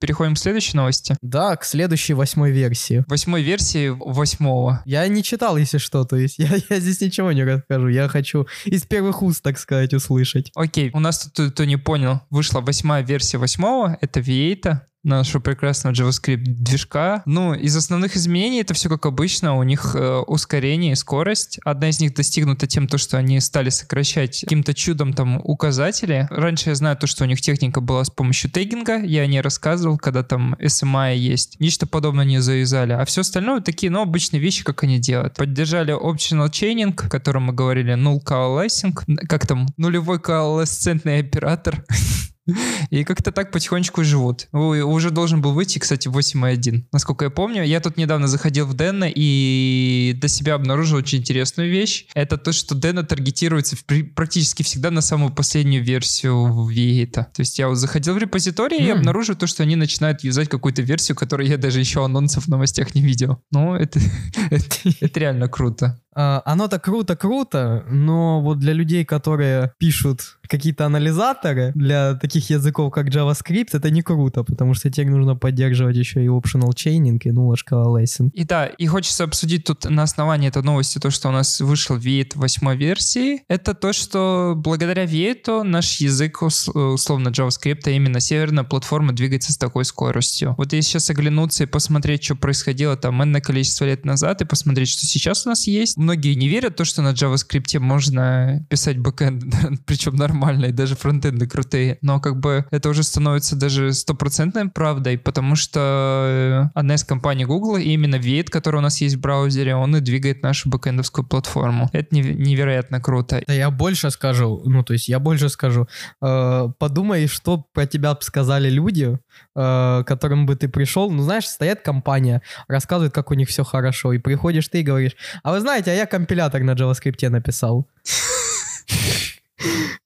[0.00, 1.16] Переходим к следующей новости.
[1.22, 3.04] Да, к следующей восьмой версии.
[3.08, 4.82] Восьмой версии восьмого.
[4.84, 7.88] Я не читал, если что, то есть я, я здесь ничего не расскажу.
[7.88, 10.52] Я хочу из первых уст, так сказать, услышать.
[10.54, 15.94] Окей, у нас тут, кто не понял, вышла восьмая версия восьмого, это V8, нашего прекрасного
[15.94, 17.22] JavaScript движка.
[17.26, 19.56] Ну, из основных изменений это все как обычно.
[19.56, 21.58] У них э, ускорение и скорость.
[21.64, 26.28] Одна из них достигнута тем, то, что они стали сокращать каким-то чудом там указатели.
[26.30, 29.02] Раньше я знаю то, что у них техника была с помощью тегинга.
[29.02, 31.58] Я не рассказывал, когда там SMI есть.
[31.60, 32.92] Нечто подобное не завязали.
[32.92, 35.34] А все остальное такие, ну, обычные вещи, как они делают.
[35.34, 38.94] Поддержали optional chaining, о котором мы говорили, null coalescing.
[39.28, 39.66] Как там?
[39.76, 41.84] Нулевой коалесцентный оператор.
[42.90, 44.48] И как-то так потихонечку живут.
[44.52, 46.84] Ой, Уже должен был выйти, кстати, 8.1.
[46.92, 51.70] Насколько я помню, я тут недавно заходил в Дэна и для себя обнаружил очень интересную
[51.70, 52.06] вещь.
[52.14, 53.76] Это то, что Дэна таргетируется
[54.14, 57.06] практически всегда на самую последнюю версию V8.
[57.06, 60.82] То есть я вот заходил в репозиторий и обнаружил то, что они начинают юзать какую-то
[60.82, 63.42] версию, которую я даже еще анонсов в новостях не видел.
[63.50, 64.00] Ну, это,
[64.50, 66.00] это, это реально круто.
[66.20, 73.08] А, Оно-то круто-круто, но вот для людей, которые пишут какие-то анализаторы для таких языков, как
[73.08, 77.54] JavaScript, это не круто, потому что теперь нужно поддерживать еще и optional chaining, и null
[77.70, 78.30] coalescing.
[78.32, 81.96] И да, и хочется обсудить тут на основании этой новости то, что у нас вышел
[81.96, 83.42] V8 восьмой версии.
[83.46, 89.52] Это то, что благодаря V8 наш язык, ус- условно JavaScript, а именно северная платформа двигается
[89.52, 90.56] с такой скоростью.
[90.58, 94.88] Вот если сейчас оглянуться и посмотреть, что происходило там энное количество лет назад, и посмотреть,
[94.88, 99.44] что сейчас у нас есть, многие не верят то, что на JavaScript можно писать бэкэнд,
[99.86, 101.98] причем нормальные, даже фронтенды крутые.
[102.00, 107.44] Но как бы это уже становится даже стопроцентной правдой, потому что э, одна из компаний
[107.44, 111.26] Google, и именно V8, который у нас есть в браузере, он и двигает нашу бэкэндовскую
[111.26, 111.90] платформу.
[111.92, 113.42] Это нев- невероятно круто.
[113.46, 115.86] Да я больше скажу, ну то есть я больше скажу,
[116.20, 119.18] Э, подумай, что про тебя сказали люди,
[119.56, 124.12] э, которым бы ты пришел, ну знаешь, стоят компания, рассказывают, как у них все хорошо,
[124.12, 127.86] и приходишь ты и говоришь, а вы знаете, а я компилятор на JavaScript написал.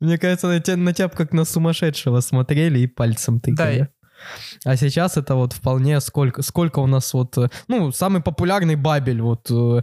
[0.01, 3.88] Мне кажется, на тебя, на тебя как на сумасшедшего смотрели и пальцем тыкали.
[4.64, 9.21] А сейчас это вот вполне сколько, сколько у нас вот, э, ну, самый популярный бабель,
[9.21, 9.83] вот, э,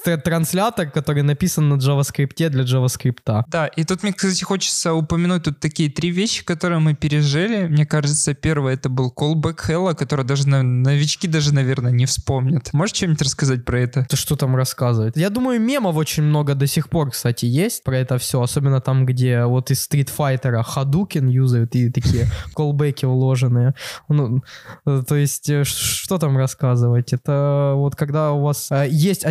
[0.00, 3.44] транслятор, который написан на JavaScript для JavaScript.
[3.48, 7.66] Да, и тут мне, кстати, хочется упомянуть тут такие три вещи, которые мы пережили.
[7.66, 12.72] Мне кажется, первое это был callback Hella, который даже новички даже, наверное, не вспомнят.
[12.72, 14.00] Можешь что-нибудь рассказать про это?
[14.00, 15.16] Это что там рассказывает?
[15.16, 18.40] Я думаю, мемов очень много до сих пор, кстати, есть про это все.
[18.40, 23.74] Особенно там, где вот из Street Fighter Hadouken юзают и такие колбеки уложенные.
[24.08, 24.42] Ну,
[24.84, 27.12] то есть, э, что там рассказывать?
[27.12, 29.24] Это вот когда у вас э, есть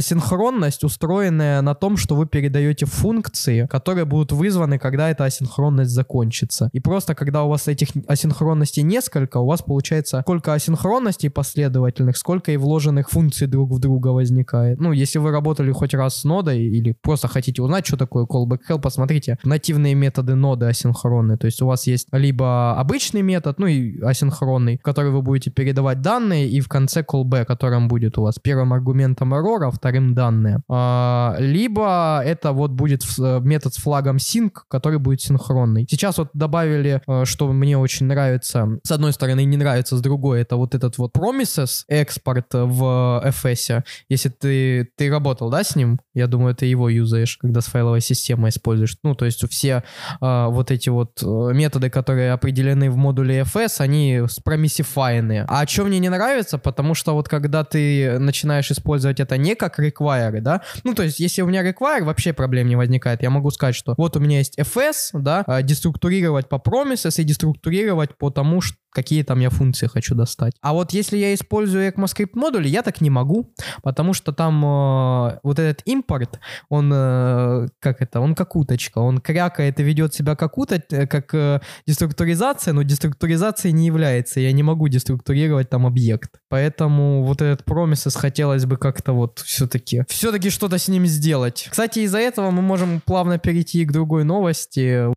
[0.59, 6.69] асинхронность, устроенная на том, что вы передаете функции, которые будут вызваны, когда эта асинхронность закончится.
[6.73, 12.51] И просто, когда у вас этих асинхронностей несколько, у вас получается сколько асинхронностей последовательных, сколько
[12.51, 14.79] и вложенных функций друг в друга возникает.
[14.79, 18.59] Ну, если вы работали хоть раз с нодой или просто хотите узнать, что такое callback
[18.69, 21.37] hell, посмотрите нативные методы ноды асинхронные.
[21.37, 25.51] То есть у вас есть либо обычный метод, ну и асинхронный, в который вы будете
[25.51, 30.13] передавать данные, и в конце callback, которым будет у вас первым аргументом error, а вторым
[30.13, 30.48] данные.
[30.69, 35.87] А, либо это вот будет э, метод с флагом sync, который будет синхронный.
[35.89, 40.41] Сейчас вот добавили, э, что мне очень нравится, с одной стороны не нравится, с другой,
[40.41, 43.83] это вот этот вот promises экспорт в FS.
[44.09, 45.99] Если ты, ты работал, да, с ним?
[46.13, 48.97] Я думаю, ты его юзаешь, когда с файловой системой используешь.
[49.03, 49.83] Ну, то есть все
[50.21, 55.45] э, вот эти вот методы, которые определены в модуле FS, они спромиссифайные.
[55.47, 59.79] А что мне не нравится, потому что вот когда ты начинаешь использовать это не как
[59.79, 63.23] require, да, ну, то есть если у меня require, вообще проблем не возникает.
[63.23, 67.23] Я могу сказать, что вот у меня есть FS, да, э, деструктурировать по promises и
[67.23, 70.53] деструктурировать по тому, что какие там я функции хочу достать.
[70.61, 75.39] А вот если я использую ECMAScript модули, я так не могу, потому что там э,
[75.43, 80.35] вот этот импорт, он э, как это, он как уточка, он крякает и ведет себя
[80.35, 84.39] как уто, э, как э, деструктуризация, но деструктуризацией не является.
[84.39, 86.39] Я не могу деструктурировать там объект.
[86.49, 91.67] Поэтому вот этот promises хотелось бы как-то вот все-таки, все-таки что-то с ним сделать.
[91.69, 95.13] Кстати, из-за этого мы можем плавно перейти к другой новости.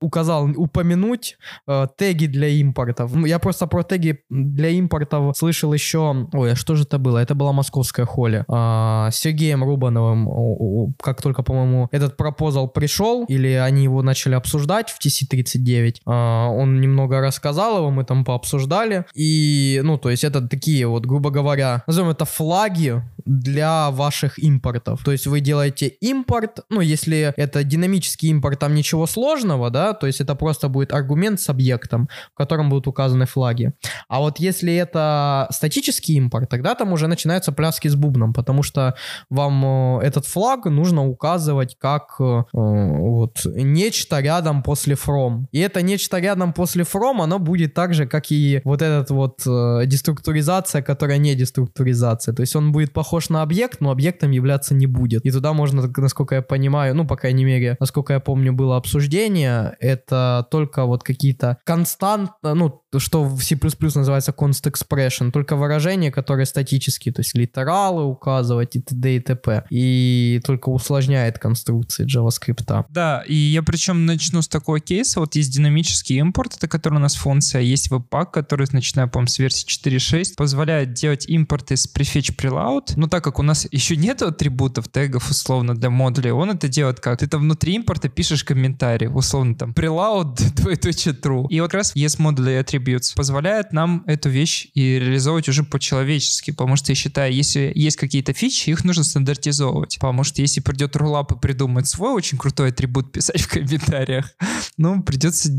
[0.00, 3.14] Указал упомянуть э, теги для импортов.
[3.14, 6.28] Ну, Я просто про теги для импортов слышал еще...
[6.32, 7.18] Ой, а что же это было?
[7.18, 8.44] Это была московская холли.
[8.48, 14.90] А, с Сергеем Рубановым, как только, по-моему, этот пропозал пришел, или они его начали обсуждать
[14.90, 19.06] в TC39, а, он немного рассказал его, мы там пообсуждали.
[19.14, 25.02] И, ну, то есть это такие вот, грубо говоря, назовем это флаги для ваших импортов.
[25.04, 30.06] То есть вы делаете импорт, ну, если это динамический импорт, там ничего сложного, да, то
[30.06, 33.72] есть это просто будет аргумент с объектом, в котором будут указаны флаги.
[34.08, 38.94] А вот если это статический импорт, тогда там уже начинаются пляски с бубном, потому что
[39.30, 45.44] вам э, этот флаг нужно указывать как э, вот нечто рядом после from.
[45.52, 49.42] И это нечто рядом после from, оно будет так же, как и вот этот вот
[49.46, 52.34] э, деструктуризация, которая не деструктуризация.
[52.34, 55.24] То есть он будет похож на объект, но объектом являться не будет.
[55.24, 59.73] И туда можно, насколько я понимаю, ну, по крайней мере, насколько я помню, было обсуждение,
[59.80, 66.46] это только вот какие-то констант, ну, что в C++ называется const expression, только выражения, которые
[66.46, 69.16] статические, то есть литералы указывать и т.д.
[69.16, 69.64] и т.п.
[69.70, 72.84] И только усложняет конструкции JavaScript.
[72.90, 75.20] Да, и я причем начну с такого кейса.
[75.20, 79.38] Вот есть динамический импорт, это который у нас функция, есть webpack, который, начиная, по-моему, с
[79.38, 82.92] версии 4.6, позволяет делать импорты с prefetch preload.
[82.96, 87.00] Но так как у нас еще нет атрибутов, тегов, условно, для модулей, он это делает
[87.00, 87.20] как?
[87.20, 91.46] Ты там внутри импорта пишешь комментарий, условно, там, preload, двоеточие true.
[91.48, 93.14] И вот как раз есть модули attributes.
[93.14, 98.32] Позволяет нам эту вещь и реализовывать уже по-человечески, потому что я считаю, если есть какие-то
[98.32, 103.12] фичи, их нужно стандартизовывать, потому что если придет рулап и придумает свой очень крутой атрибут
[103.12, 104.34] писать в комментариях,
[104.76, 105.50] ну, придется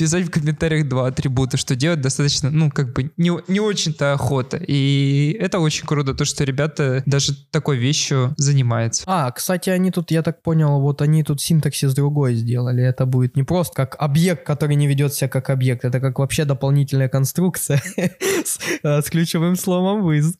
[0.00, 4.56] писать в комментариях два атрибута, что делать достаточно, ну, как бы не, не очень-то охота.
[4.56, 9.04] И это очень круто, то, что ребята даже такой вещью занимаются.
[9.06, 12.82] А, кстати, они тут, я так понял, вот они тут синтаксис другой сделали.
[12.82, 16.46] Это будет не просто как объект, который не ведет себя как объект, это как вообще
[16.46, 20.32] дополнительная конструкция с, э, с ключевым словом with.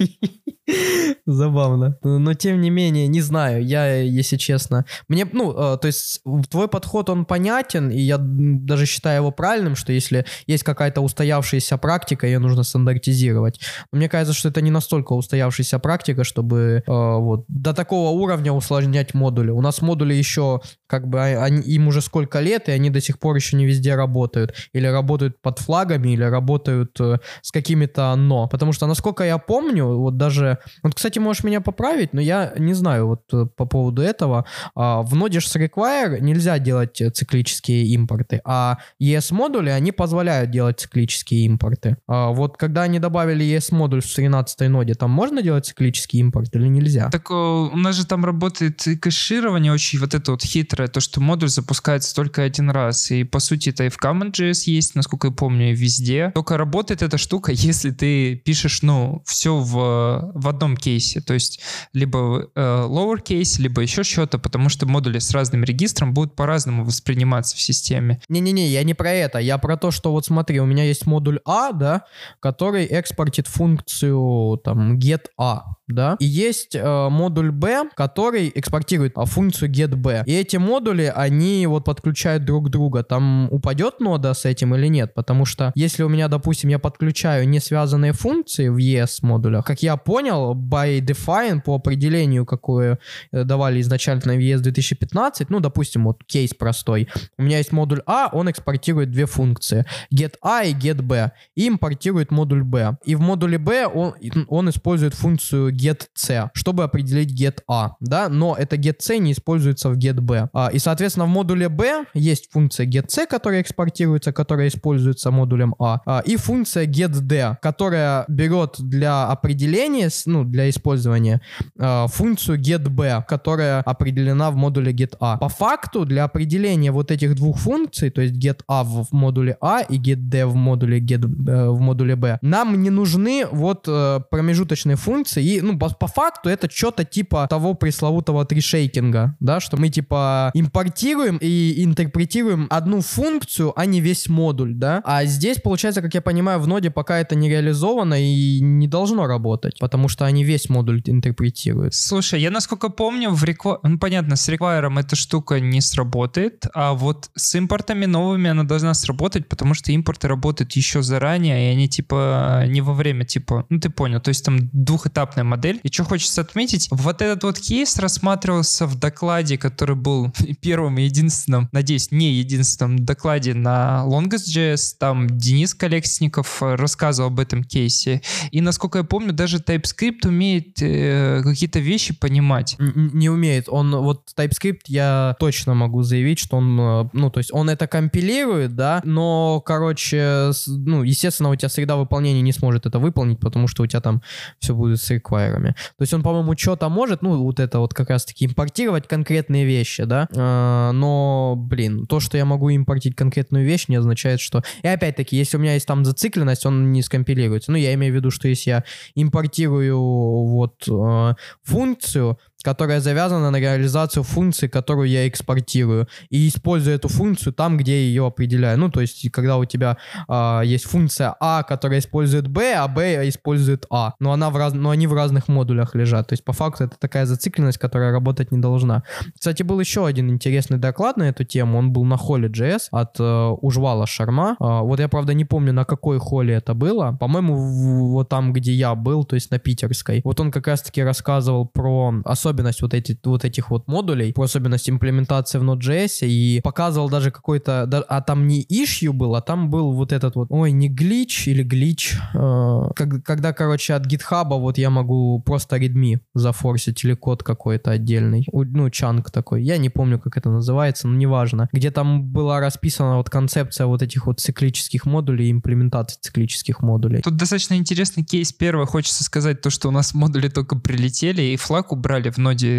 [1.26, 1.98] Забавно.
[2.02, 4.86] Но тем не менее, не знаю, я, если честно.
[5.08, 9.76] Мне, ну, э, то есть твой подход, он понятен, и я даже считаю его правильным,
[9.76, 13.60] что если есть какая-то устоявшаяся практика, ее нужно стандартизировать.
[13.92, 18.52] Но мне кажется, что это не настолько устоявшаяся практика, чтобы э, вот до такого уровня
[18.52, 19.50] усложнять модули.
[19.50, 23.00] У нас модули еще, как бы, а, они, им уже сколько лет, и они до
[23.00, 24.54] сих пор еще не везде работают.
[24.72, 28.48] Или работают под флагами, или работают э, с какими-то но.
[28.48, 30.53] Потому что, насколько я помню, вот даже...
[30.82, 34.46] Вот, кстати, можешь меня поправить, но я не знаю вот э, по поводу этого.
[34.74, 41.44] А, в Node.js Require нельзя делать э, циклические импорты, а ES-модули, они позволяют делать циклические
[41.46, 41.96] импорты.
[42.06, 46.66] А, вот когда они добавили ES-модуль в 13 ноде, там можно делать циклический импорт или
[46.68, 47.10] нельзя?
[47.10, 51.48] Так у нас же там работает кэширование очень вот это вот хитрое, то, что модуль
[51.48, 53.10] запускается только один раз.
[53.10, 56.30] И по сути это и в CommonJS есть, насколько я помню, везде.
[56.34, 61.20] Только работает эта штука, если ты пишешь, ну, все в, в одном кейсе.
[61.20, 61.60] То есть
[61.92, 66.84] либо э, lower case, либо еще что-то, потому что модули с разным регистром будут по-разному
[66.84, 68.20] восприниматься в системе.
[68.28, 69.38] Не-не-не, я не про это.
[69.38, 72.04] Я про то, что вот смотри, у меня есть модуль А, да,
[72.40, 79.26] который экспортит функцию там get A да, и есть э, модуль B, который экспортирует а,
[79.26, 80.22] функцию getB.
[80.24, 83.02] И эти модули, они вот подключают друг друга.
[83.02, 85.12] Там упадет нода с этим или нет?
[85.14, 89.82] Потому что если у меня, допустим, я подключаю не связанные функции в ES модулях, как
[89.82, 92.98] я понял, by define по определению, какое
[93.32, 97.08] э, давали изначально в ES 2015, ну, допустим, вот кейс простой.
[97.36, 99.84] У меня есть модуль А, он экспортирует две функции.
[100.12, 101.32] get A и get B.
[101.54, 102.96] И импортирует модуль B.
[103.04, 104.14] И в модуле B он,
[104.48, 110.48] он использует функцию getC, чтобы определить getA, да, но это getC не используется в getB.
[110.52, 116.00] А, и, соответственно, в модуле B есть функция getC, которая экспортируется, которая используется модулем A,
[116.06, 121.40] а, и функция getD, которая берет для определения, ну, для использования
[121.78, 125.38] а, функцию getB, которая определена в модуле getA.
[125.38, 129.98] По факту, для определения вот этих двух функций, то есть getA в модуле A и
[129.98, 135.44] getD в модуле, get, э, в модуле B, нам не нужны вот э, промежуточные функции
[135.44, 141.38] и ну, по, факту это что-то типа того пресловутого трешейкинга, да, что мы типа импортируем
[141.40, 145.02] и интерпретируем одну функцию, а не весь модуль, да.
[145.04, 149.26] А здесь, получается, как я понимаю, в ноде пока это не реализовано и не должно
[149.26, 151.94] работать, потому что они весь модуль интерпретируют.
[151.94, 153.78] Слушай, я насколько помню, в requ...
[153.82, 158.94] ну, понятно, с require эта штука не сработает, а вот с импортами новыми она должна
[158.94, 163.80] сработать, потому что импорты работают еще заранее, и они типа не во время, типа, ну
[163.80, 165.80] ты понял, то есть там двухэтапная модель.
[165.82, 171.04] И что хочется отметить, вот этот вот кейс рассматривался в докладе, который был первым и
[171.04, 174.96] единственным, надеюсь, не единственным докладе на Longest.js.
[174.98, 178.20] Там Денис Колесников рассказывал об этом кейсе.
[178.50, 182.76] И, насколько я помню, даже TypeScript умеет э, какие-то вещи понимать.
[182.78, 183.68] Не умеет.
[183.68, 187.86] Он, вот TypeScript, я точно могу заявить, что он, э, ну, то есть он это
[187.86, 193.68] компилирует, да, но, короче, ну, естественно, у тебя среда выполнения не сможет это выполнить, потому
[193.68, 194.22] что у тебя там
[194.58, 195.04] все будет с
[195.44, 195.70] реквайрами.
[195.70, 200.04] То есть он, по-моему, что-то может, ну, вот это вот как раз-таки импортировать конкретные вещи,
[200.04, 204.62] да, э, но, блин, то, что я могу импортить конкретную вещь, не означает, что...
[204.82, 207.70] И опять-таки, если у меня есть там зацикленность, он не скомпилируется.
[207.70, 208.84] Ну, я имею в виду, что если я
[209.14, 217.08] импортирую вот э, функцию, которая завязана на реализацию функции, которую я экспортирую, и использую эту
[217.08, 218.78] функцию там, где я ее определяю.
[218.78, 219.98] Ну, то есть, когда у тебя
[220.28, 224.72] э, есть функция А, которая использует Б, а Б использует А, но, она в раз...
[224.72, 226.28] но они в разных модулях лежат.
[226.28, 229.02] То есть, по факту, это такая зацикленность, которая работать не должна.
[229.38, 231.78] Кстати, был еще один интересный доклад на эту тему.
[231.78, 234.56] Он был на холле JS от э, Ужвала Шарма.
[234.58, 237.16] Э, вот я, правда, не помню, на какой холле это было.
[237.20, 240.22] По-моему, вот там, где я был, то есть на питерской.
[240.24, 244.88] Вот он как раз-таки рассказывал про особенности особенность вот, эти, вот этих вот модулей, особенность
[244.88, 249.92] имплементации в Node.js, и показывал даже какой-то, а там не issue был, а там был
[249.92, 252.80] вот этот вот, ой, не глич или глич, э,
[253.24, 258.90] когда, короче, от GitHub вот я могу просто readme зафорсить или код какой-то отдельный, ну,
[258.90, 263.30] чанк такой, я не помню, как это называется, но неважно, где там была расписана вот
[263.30, 267.22] концепция вот этих вот циклических модулей и имплементации циклических модулей.
[267.22, 268.52] Тут достаточно интересный кейс.
[268.52, 272.72] Первое, хочется сказать то, что у нас модули только прилетели и флаг убрали в ноде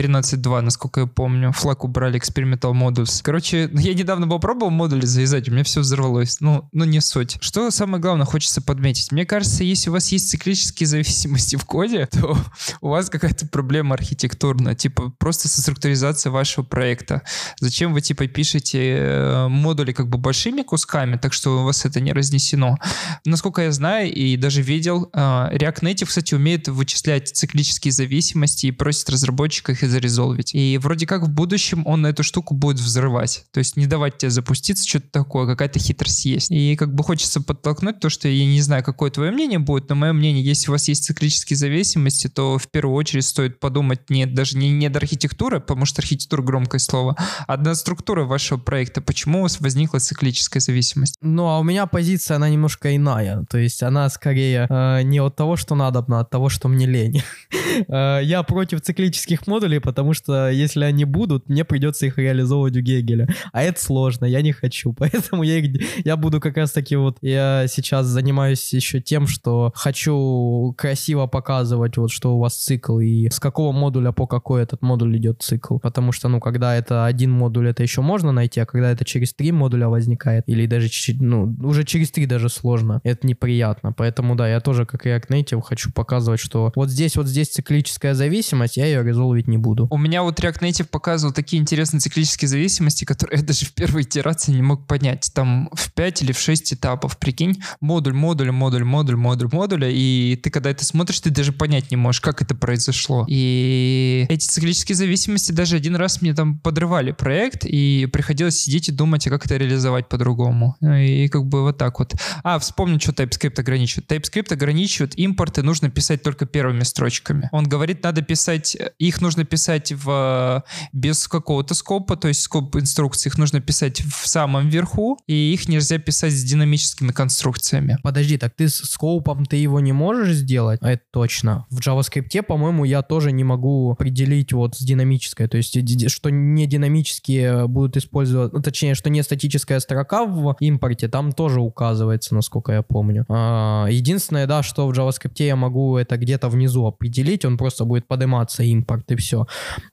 [0.00, 1.52] 13.2, насколько я помню.
[1.52, 3.20] Флаг убрали Experimental Modules.
[3.22, 6.40] Короче, я недавно попробовал модули завязать, у меня все взорвалось.
[6.40, 7.36] Ну, ну не суть.
[7.40, 9.12] Что самое главное хочется подметить?
[9.12, 12.34] Мне кажется, если у вас есть циклические зависимости в коде, то
[12.80, 17.22] у вас какая-то проблема архитектурная, типа просто со структуризацией вашего проекта.
[17.58, 22.00] Зачем вы типа пишете э, модули как бы большими кусками, так что у вас это
[22.00, 22.78] не разнесено?
[23.26, 28.70] Насколько я знаю и даже видел, э, React Native, кстати, умеет вычислять циклические зависимости и
[28.70, 30.54] просит разработчиков их зарезолвить.
[30.54, 33.44] И вроде как в будущем он эту штуку будет взрывать.
[33.52, 36.50] То есть не давать тебе запуститься, что-то такое, какая-то хитрость есть.
[36.50, 39.94] И как бы хочется подтолкнуть то, что я не знаю, какое твое мнение будет, но
[39.94, 44.26] мое мнение, если у вас есть циклические зависимости, то в первую очередь стоит подумать не,
[44.26, 47.16] даже не, не до архитектуры, потому что архитектура громкое слово,
[47.46, 49.00] а до структуры вашего проекта.
[49.00, 51.16] Почему у вас возникла циклическая зависимость?
[51.20, 53.44] Ну, а у меня позиция, она немножко иная.
[53.50, 56.86] То есть она скорее э, не от того, что надо, а от того, что мне
[56.86, 57.22] лень.
[57.88, 62.80] э, я против циклических модулей, потому что если они будут, мне придется их реализовывать у
[62.80, 63.28] Гегеля.
[63.52, 64.92] А это сложно, я не хочу.
[64.98, 67.18] Поэтому я, их, я буду как раз таки вот...
[67.20, 73.28] Я сейчас занимаюсь еще тем, что хочу красиво показывать вот, что у вас цикл и
[73.30, 75.78] с какого модуля по какой этот модуль идет цикл.
[75.78, 79.32] Потому что, ну, когда это один модуль, это еще можно найти, а когда это через
[79.34, 80.88] три модуля возникает, или даже,
[81.20, 83.92] ну, уже через три даже сложно, это неприятно.
[83.92, 88.14] Поэтому, да, я тоже как React Native хочу показывать, что вот здесь, вот здесь циклическая
[88.14, 89.86] зависимость, я ее резолвить не буду.
[89.90, 94.02] У меня вот React Native показывал такие интересные циклические зависимости, которые я даже в первой
[94.02, 95.30] итерации не мог понять.
[95.34, 100.36] Там в 5 или в 6 этапов, прикинь, модуль, модуль, модуль, модуль, модуль, модуля, и
[100.42, 103.26] ты когда это смотришь, ты даже понять не можешь, как это произошло.
[103.28, 108.92] И эти циклические зависимости даже один раз мне там подрывали проект, и приходилось сидеть и
[108.92, 110.76] думать, а как это реализовать по-другому.
[110.80, 112.14] Ну и как бы вот так вот.
[112.42, 114.10] А, вспомню, что TypeScript ограничивает.
[114.10, 117.48] TypeScript ограничивает импорты, нужно писать только первыми строчками.
[117.52, 123.28] Он говорит, надо писать, их нужно писать в, без какого-то скопа, то есть скоп инструкций
[123.28, 127.98] их нужно писать в самом верху, и их нельзя писать с динамическими конструкциями.
[128.02, 130.80] Подожди, так ты с скопом ты его не можешь сделать?
[130.82, 131.66] Это точно.
[131.70, 135.76] В JavaScript, по-моему, я тоже не могу определить вот с динамической, то есть
[136.10, 141.60] что не динамические будут использовать, ну, точнее, что не статическая строка в импорте, там тоже
[141.60, 143.24] указывается, насколько я помню.
[143.28, 148.06] А, единственное, да, что в JavaScript я могу это где-то внизу определить, он просто будет
[148.06, 149.39] подниматься импорт и все.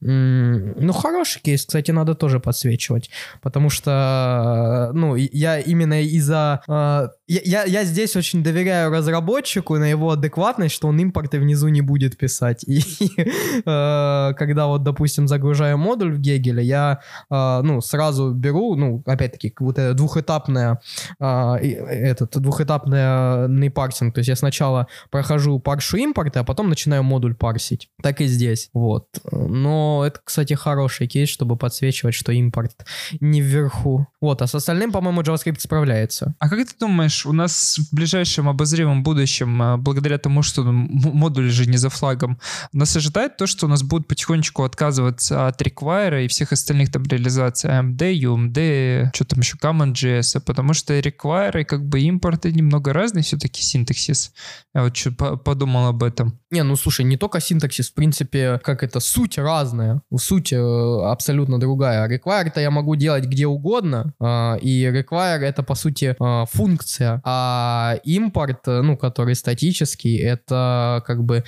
[0.02, 3.10] Ну, хороший кейс, кстати, надо тоже подсвечивать,
[3.42, 6.62] потому что, ну, я именно из-за...
[7.28, 12.18] Я, я здесь очень доверяю разработчику на его адекватность, что он импорты внизу не будет
[12.18, 12.64] писать.
[12.66, 12.82] И
[13.66, 19.54] а, когда вот, допустим, загружаю модуль в Гегеле, я, а, ну, сразу беру, ну, опять-таки,
[19.60, 20.80] вот это двухэтапная,
[21.20, 27.90] этот, двухэтапный парсинг, то есть я сначала прохожу паршу импорта, а потом начинаю модуль парсить.
[28.02, 29.08] Так и здесь, вот.
[29.32, 32.86] Но это, кстати, хороший кейс, чтобы подсвечивать, что импорт
[33.20, 34.08] не вверху.
[34.22, 36.36] Вот, а с остальным, по-моему, JavaScript справляется.
[36.40, 40.64] А как ты думаешь, думаешь, у нас в ближайшем обозримом будущем, а, благодаря тому, что
[40.64, 42.38] модули же не за флагом,
[42.74, 47.04] нас ожидает то, что у нас будут потихонечку отказываться от Require и всех остальных там
[47.04, 52.94] реализаций AMD, UMD, что там еще, CommonJS, потому что Require и как бы импорты немного
[52.94, 54.32] разные все-таки синтаксис.
[54.76, 56.40] Я вот что подумал об этом.
[56.52, 61.60] Не, ну слушай, не только синтаксис, в принципе, как это, суть разная, суть э, абсолютно
[61.60, 62.08] другая.
[62.08, 68.00] Require-то я могу делать где угодно, э, и require это, по сути, э, функция, а
[68.04, 71.44] импорт, ну, который статический, это как бы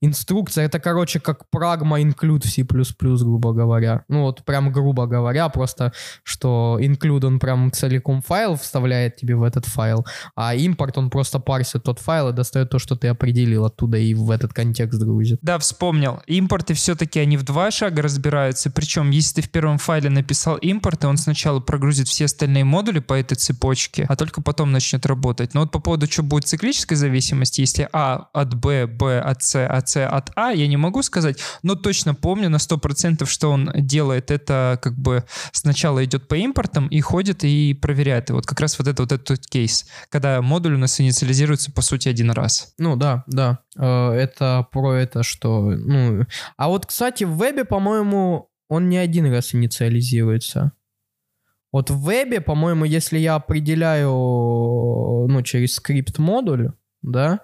[0.00, 4.04] инструкция, это, короче, как прагма include в C++, грубо говоря.
[4.08, 5.92] Ну, вот прям грубо говоря, просто,
[6.22, 11.38] что include, он прям целиком файл вставляет тебе в этот файл, а импорт, он просто
[11.38, 15.38] парсит тот файл и достает то, что ты определил оттуда и в этот контекст грузит.
[15.42, 16.22] Да, вспомнил.
[16.26, 21.04] Импорты все-таки, они в два шага разбираются, причем, если ты в первом файле написал импорт,
[21.04, 25.54] он сначала прогрузит все остальные модули по этой цепочке, а только потом начнет работать.
[25.54, 29.66] Но вот по поводу, что будет циклической зависимости, если А от Б, Б от С,
[29.66, 33.70] от С от А, я не могу сказать, но точно помню на 100%, что он
[33.74, 38.30] делает это как бы сначала идет по импортам и ходит и проверяет.
[38.30, 41.82] И вот как раз вот это вот этот кейс, когда модуль у нас инициализируется по
[41.82, 42.72] сути один раз.
[42.78, 43.58] Ну да, да.
[43.76, 45.70] Э, это про это, что...
[45.70, 46.24] Ну...
[46.56, 50.72] А вот, кстати, в вебе, по-моему, он не один раз инициализируется.
[51.72, 56.70] Вот в вебе, по-моему, если я определяю, ну, через скрипт модуль,
[57.02, 57.40] да,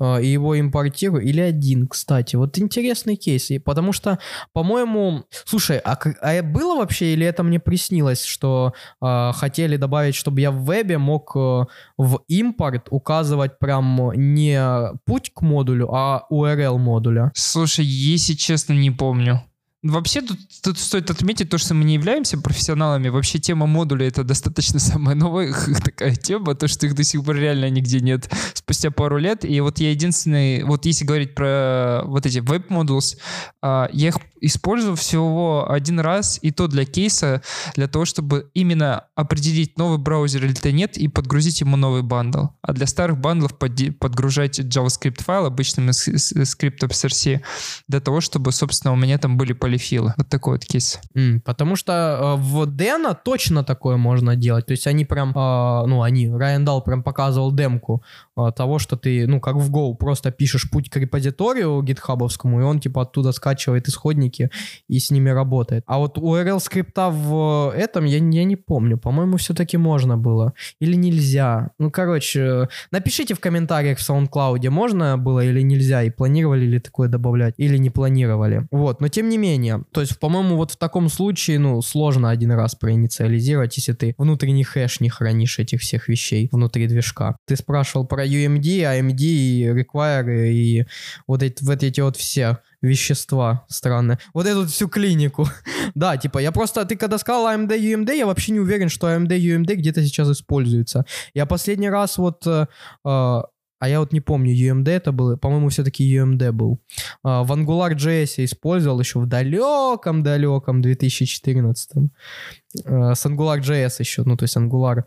[0.00, 2.36] и его импортирую, или один, кстати.
[2.36, 4.18] Вот интересный кейс, и потому что,
[4.52, 10.40] по-моему, слушай, а, а было вообще, или это мне приснилось, что э, хотели добавить, чтобы
[10.40, 11.64] я в вебе мог э,
[11.96, 14.60] в импорт указывать прям не
[15.04, 17.32] путь к модулю, а URL модуля?
[17.34, 19.42] Слушай, если честно, не помню.
[19.82, 23.08] Вообще тут, тут стоит отметить то, что мы не являемся профессионалами.
[23.08, 27.36] Вообще тема модуля— это достаточно самая новая такая тема, то, что их до сих пор
[27.36, 28.28] реально нигде нет
[28.66, 29.44] спустя пару лет.
[29.44, 30.64] И вот я единственный...
[30.64, 33.16] Вот если говорить про вот эти веб-модулс,
[33.62, 37.42] я их использовал всего один раз, и то для кейса,
[37.74, 42.46] для того, чтобы именно определить, новый браузер или то нет, и подгрузить ему новый бандл.
[42.62, 47.40] А для старых бандлов подгружать JavaScript файл обычным скриптом SRC
[47.88, 50.14] для того, чтобы, собственно, у меня там были полифилы.
[50.16, 51.00] Вот такой вот кейс.
[51.14, 54.66] Mm, потому что э, в Deno точно такое можно делать.
[54.66, 58.02] То есть они прям, э, ну, они, Райан Дал прям показывал демку
[58.36, 62.64] э, того, что ты, ну, как в Go, просто пишешь путь к репозиторию гитхабовскому, и
[62.64, 64.50] он, типа, оттуда скачивает исходники
[64.88, 65.84] и с ними работает.
[65.86, 68.98] А вот URL скрипта в этом я, я не помню.
[68.98, 70.54] По-моему, все-таки можно было.
[70.80, 71.70] Или нельзя.
[71.78, 77.08] Ну, короче, напишите в комментариях в SoundCloud, можно было или нельзя, и планировали ли такое
[77.08, 78.66] добавлять, или не планировали.
[78.70, 79.84] Вот, но тем не менее.
[79.92, 84.64] То есть, по-моему, вот в таком случае, ну, сложно один раз проинициализировать, если ты внутренний
[84.64, 87.36] хэш не хранишь этих всех вещей внутри движка.
[87.46, 90.86] Ты спрашивал про UMD, AMD, и Require, и
[91.26, 94.18] вот эти, вот эти вот все вещества странные.
[94.34, 95.46] Вот эту всю клинику.
[95.94, 99.28] да, типа, я просто, ты когда сказал AMD UMD, я вообще не уверен, что AMD
[99.28, 101.04] UMD где-то сейчас используется.
[101.34, 102.66] Я последний раз вот, э,
[103.04, 103.42] э,
[103.78, 106.80] а я вот не помню, UMD это был, по-моему, все-таки UMD был.
[107.24, 114.44] Э, в AngularJS я использовал еще в далеком-далеком 2014 э, с AngularJS еще, ну, то
[114.44, 115.04] есть Angular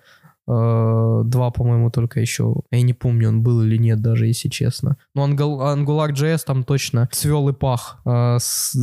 [0.49, 2.55] два, по-моему, только еще.
[2.71, 4.97] Я не помню, он был или нет даже, если честно.
[5.13, 8.37] Но AngularJS там точно цвел и пах э,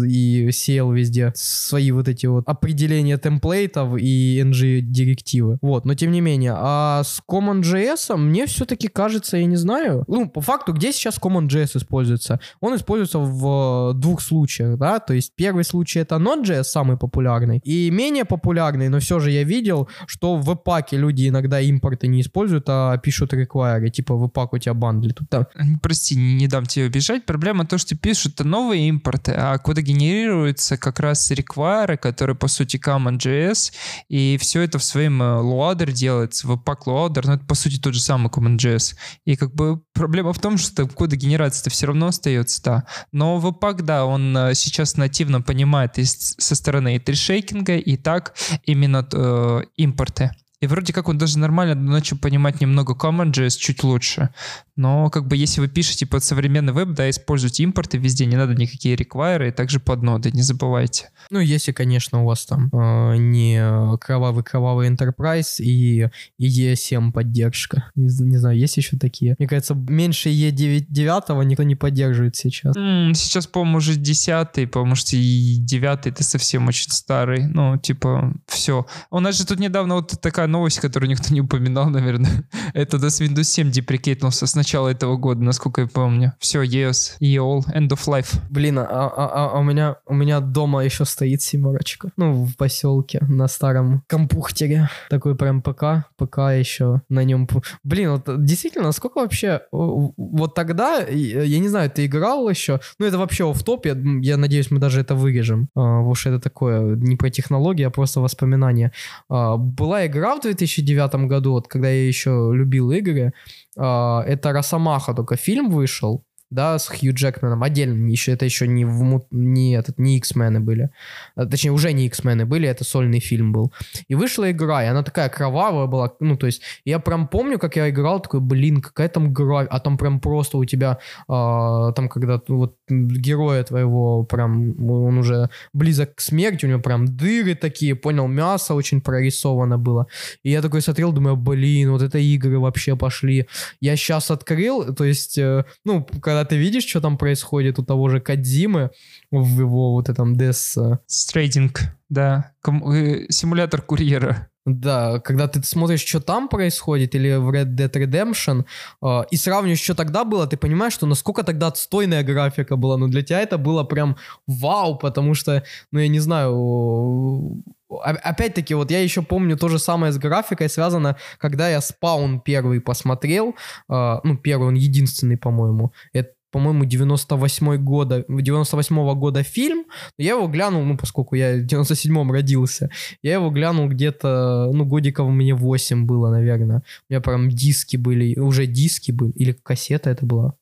[0.08, 5.58] и сеял везде свои вот эти вот определения темплейтов и ng-директивы.
[5.60, 6.54] Вот, но тем не менее.
[6.56, 10.04] А с CommonJS мне все-таки кажется, я не знаю.
[10.06, 12.40] Ну, по факту, где сейчас CommonJS используется?
[12.60, 17.90] Он используется в двух случаях, да, то есть первый случай это Node.js, самый популярный, и
[17.90, 22.20] менее популярный, но все же я видел, что в паке люди иногда когда импорты не
[22.20, 25.12] используют, а пишут require, типа в пак у тебя бандли.
[25.12, 25.46] Тут, да.
[25.82, 27.24] Прости, не дам тебе убежать.
[27.24, 32.76] Проблема то, что пишут новые импорты, а куда генерируются как раз require, которые по сути
[32.76, 33.72] CommonJS,
[34.08, 37.78] и все это в своем э, loader делается, в пак loader, но это по сути
[37.78, 38.94] тот же самый CommonJS.
[39.24, 42.84] И как бы проблема в том, что кода генерации-то все равно остается, да.
[43.12, 48.34] Но Webpack, да, он э, сейчас нативно понимает и со стороны и трешейкинга, и так
[48.64, 50.32] именно э, импорты.
[50.66, 54.30] И вроде как он даже нормально начал понимать немного CommonJS чуть лучше.
[54.74, 58.56] Но как бы если вы пишете под современный веб, да, используйте импорты везде, не надо
[58.56, 61.10] никакие реквайры, и также под ноды, не забывайте.
[61.30, 66.08] Ну, если, конечно, у вас там э, не кровавый-кровавый Enterprise и
[66.40, 67.90] E7 поддержка.
[67.94, 69.36] Не, не знаю, есть еще такие?
[69.38, 72.74] Мне кажется, меньше E9 никто не поддерживает сейчас.
[72.74, 77.46] Сейчас, по-моему, уже 10 потому что и 9 это совсем очень старый.
[77.46, 78.84] Ну, типа, все.
[79.10, 82.30] У нас же тут недавно вот такая новость, которую никто не упоминал, наверное.
[82.74, 86.32] это до Windows 7 деприкейтнулся с начала этого года, насколько я помню.
[86.38, 88.40] Все, EOS, EOL, End of Life.
[88.48, 92.10] Блин, а, а, а, а у меня у меня дома еще стоит семерочка.
[92.16, 94.88] Ну, в поселке, на старом компухтере.
[95.10, 96.08] Такой прям ПК.
[96.16, 97.46] ПК еще на нем.
[97.84, 99.60] Блин, вот действительно, насколько вообще...
[99.70, 102.80] Вот тогда, я не знаю, ты играл еще?
[102.98, 105.68] Ну, это вообще в топ я, я надеюсь, мы даже это вырежем.
[105.74, 108.92] А, потому что это такое, не про технологии, а просто воспоминания.
[109.28, 113.32] А, была игра в 2009 году, вот когда я еще любил игры.
[113.76, 118.84] А, это «Росомаха», только фильм вышел да, с Хью Джекманом отдельно, еще это еще не,
[118.84, 120.90] в, не, этот, не X-мены были,
[121.34, 123.72] а, точнее, уже не X-мены были, это сольный фильм был.
[124.08, 127.76] И вышла игра, и она такая кровавая была, ну, то есть, я прям помню, как
[127.76, 132.08] я играл, такой, блин, какая там графика, а там прям просто у тебя, а, там,
[132.08, 137.94] когда вот героя твоего прям, он уже близок к смерти, у него прям дыры такие,
[137.94, 140.06] понял, мясо очень прорисовано было.
[140.42, 143.46] И я такой смотрел, думаю, блин, вот это игры вообще пошли.
[143.80, 147.82] Я сейчас открыл, то есть, э, ну, когда когда ты видишь, что там происходит у
[147.82, 148.90] того же Кадзимы
[149.30, 150.98] в его вот этом Death...
[151.06, 151.80] Стрейдинг,
[152.10, 152.52] да.
[152.60, 154.50] Ком- э, симулятор курьера.
[154.66, 158.64] Да, когда ты смотришь, что там происходит, или в Red Dead Redemption,
[159.00, 162.96] э, и сравниваешь, что тогда было, ты понимаешь, что насколько тогда отстойная графика была.
[162.96, 164.16] Но для тебя это было прям
[164.48, 165.62] вау, потому что,
[165.92, 171.16] ну, я не знаю, Опять-таки, вот я еще помню то же самое с графикой связано,
[171.38, 173.54] когда я спаун первый посмотрел,
[173.88, 179.84] э, ну, первый, он единственный, по-моему, это по-моему, 98 года, 98 -го года фильм.
[180.18, 182.90] Я его глянул, ну, поскольку я в 97-м родился,
[183.22, 186.82] я его глянул где-то, ну, годиков мне 8 было, наверное.
[187.08, 190.54] У меня прям диски были, уже диски были, или кассета это была.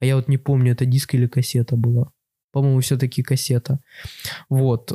[0.00, 2.10] А я вот не помню, это диск или кассета была.
[2.52, 3.78] По-моему, все-таки кассета.
[4.50, 4.92] Вот.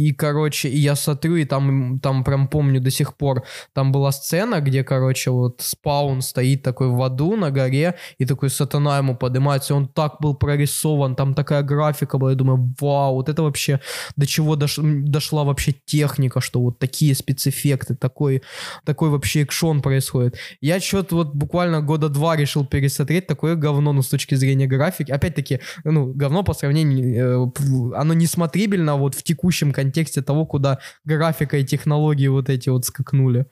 [0.00, 3.44] И, короче, и я смотрю, и там, там прям помню до сих пор,
[3.74, 8.48] там была сцена, где, короче, вот спаун стоит такой в аду на горе, и такой
[8.48, 13.16] сатана ему поднимается, и он так был прорисован, там такая графика была, я думаю, вау,
[13.16, 13.80] вот это вообще,
[14.16, 18.42] до чего дош, дошла вообще техника, что вот такие спецэффекты, такой,
[18.86, 20.36] такой вообще экшон происходит.
[20.62, 25.12] Я что-то вот буквально года два решил пересмотреть такое говно, ну, с точки зрения графики.
[25.12, 30.78] Опять-таки, ну, говно по сравнению, э, оно несмотрибельно вот в текущем контексте контексте того, куда
[31.04, 33.46] графика и технологии вот эти вот скакнули.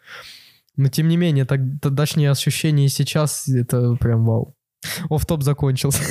[0.76, 4.54] Но тем не менее, так, тогдашние ощущения сейчас, это прям вау.
[5.10, 6.02] Оф-топ закончился.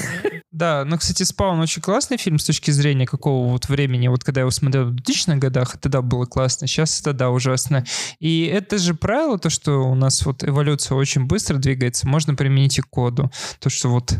[0.51, 4.07] Да, но, кстати, «Спаун» очень классный фильм с точки зрения какого вот времени.
[4.07, 7.85] Вот когда я его смотрел в 2000-х годах, тогда было классно, сейчас это, да, ужасно.
[8.19, 12.79] И это же правило, то, что у нас вот эволюция очень быстро двигается, можно применить
[12.79, 13.31] и к коду.
[13.59, 14.15] То, что вот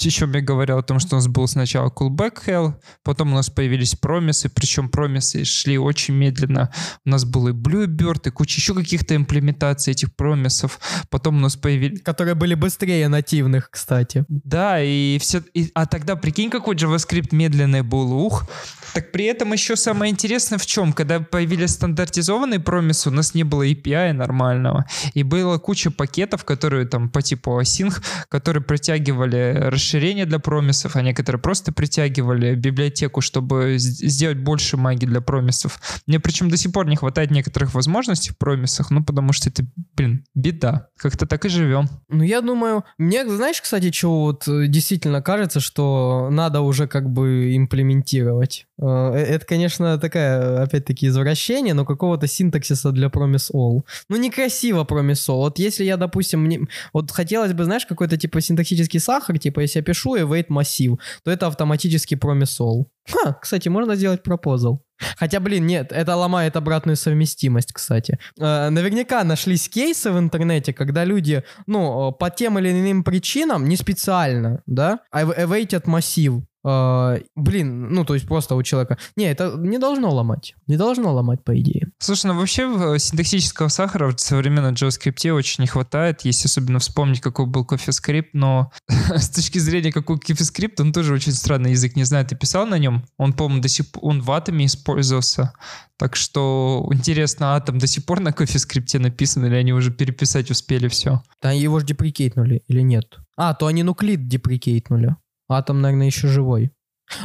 [0.00, 3.50] еще я говорил о том, что у нас был сначала Coolback Hell, потом у нас
[3.50, 6.72] появились промисы, причем промисы шли очень медленно.
[7.04, 10.80] У нас был и Bluebird, и куча еще каких-то имплементаций этих промисов.
[11.10, 12.02] Потом у нас появились...
[12.02, 14.24] Которые были быстрее нативных, кстати.
[14.28, 15.42] Да, и все...
[15.54, 15.70] И...
[15.74, 18.48] А тогда, прикинь, какой JavaScript медленный был, ух.
[18.94, 20.92] Так при этом еще самое интересное в чем?
[20.92, 24.86] Когда появились стандартизованные промисы, у нас не было API нормального.
[25.14, 31.02] И было куча пакетов, которые там по типу async, которые притягивали расширения для промисов, а
[31.02, 35.80] некоторые просто притягивали библиотеку, чтобы сделать больше магии для промисов.
[36.06, 39.64] Мне причем до сих пор не хватает некоторых возможностей в промисах, ну потому что это,
[39.96, 40.88] блин, беда.
[40.96, 41.88] Как-то так и живем.
[42.08, 47.10] Ну я думаю, мне, знаешь, кстати, что вот э, действительно кажется, что надо уже как
[47.10, 48.66] бы имплементировать.
[48.80, 53.82] Э, э, это, конечно, такая, опять-таки, извращение, но какого-то синтаксиса для Promise All.
[54.08, 55.36] Ну, некрасиво Promise All.
[55.36, 56.60] Вот если я, допустим, мне...
[56.92, 61.30] вот хотелось бы, знаешь, какой-то, типа, синтаксический сахар, типа, если я пишу await массив, то
[61.30, 62.84] это автоматически All.
[63.08, 64.84] Ха, кстати, можно сделать пропозал.
[65.16, 68.18] Хотя, блин, нет, это ломает обратную совместимость, кстати.
[68.38, 73.76] Э, наверняка нашлись кейсы в интернете, когда люди, ну, по тем или иным причинам, не
[73.76, 78.98] специально, да, awaited массив, Uh, блин, ну то есть просто у человека.
[79.16, 80.54] Не, это не должно ломать.
[80.66, 81.88] Не должно ломать, по идее.
[81.98, 87.46] Слушай, ну вообще синтаксического сахара в современном JavaScript очень не хватает, если особенно вспомнить, какой
[87.46, 92.26] был CoffeeScript, но с точки зрения, какой CoffeeScript, он тоже очень странный язык, не знаю,
[92.26, 93.04] ты писал на нем?
[93.18, 95.52] Он, по-моему, до сих пор, он в атоме использовался.
[95.96, 100.88] Так что интересно, атом до сих пор на CoffeeScript написан, или они уже переписать успели
[100.88, 101.22] все?
[101.40, 103.18] Да его же деприкейтнули или нет?
[103.36, 105.16] А, то они нуклид деприкейтнули.
[105.52, 106.72] Атом, наверное, еще живой.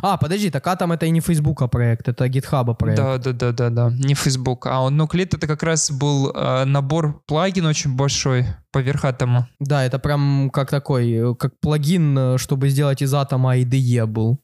[0.01, 2.97] А, подожди, так Atom это и не Фейсбука проект, это GitHub проект.
[2.97, 4.67] Да, да, да, да, да, не Facebook.
[4.67, 9.43] А он Nucleate это как раз был э, набор плагин очень большой поверх Atom.
[9.59, 14.39] Да, это прям как такой, э, как плагин, э, чтобы сделать из Atom IDE был.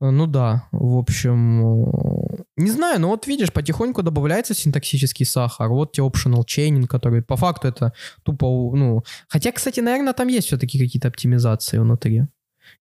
[0.00, 1.60] Э, Ну да, в общем,
[2.56, 5.68] не знаю, но вот видишь, потихоньку добавляется синтаксический сахар.
[5.68, 7.92] Вот тебе optional chaining, который по факту это
[8.22, 9.02] тупо, ну...
[9.28, 12.26] Хотя, кстати, наверное, там есть все-таки какие-то оптимизации внутри.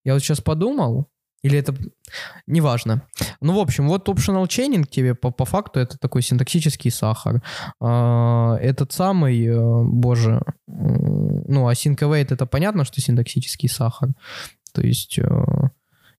[0.04, 1.08] Я вот сейчас подумал,
[1.44, 1.76] или это...
[2.46, 3.08] Неважно.
[3.42, 7.42] Ну, в общем, вот optional chaining тебе по, по факту это такой синтаксический сахар.
[7.80, 14.10] А, этот самый, э, боже, ну, async await это понятно, что синтаксический сахар.
[14.74, 15.24] То есть, э,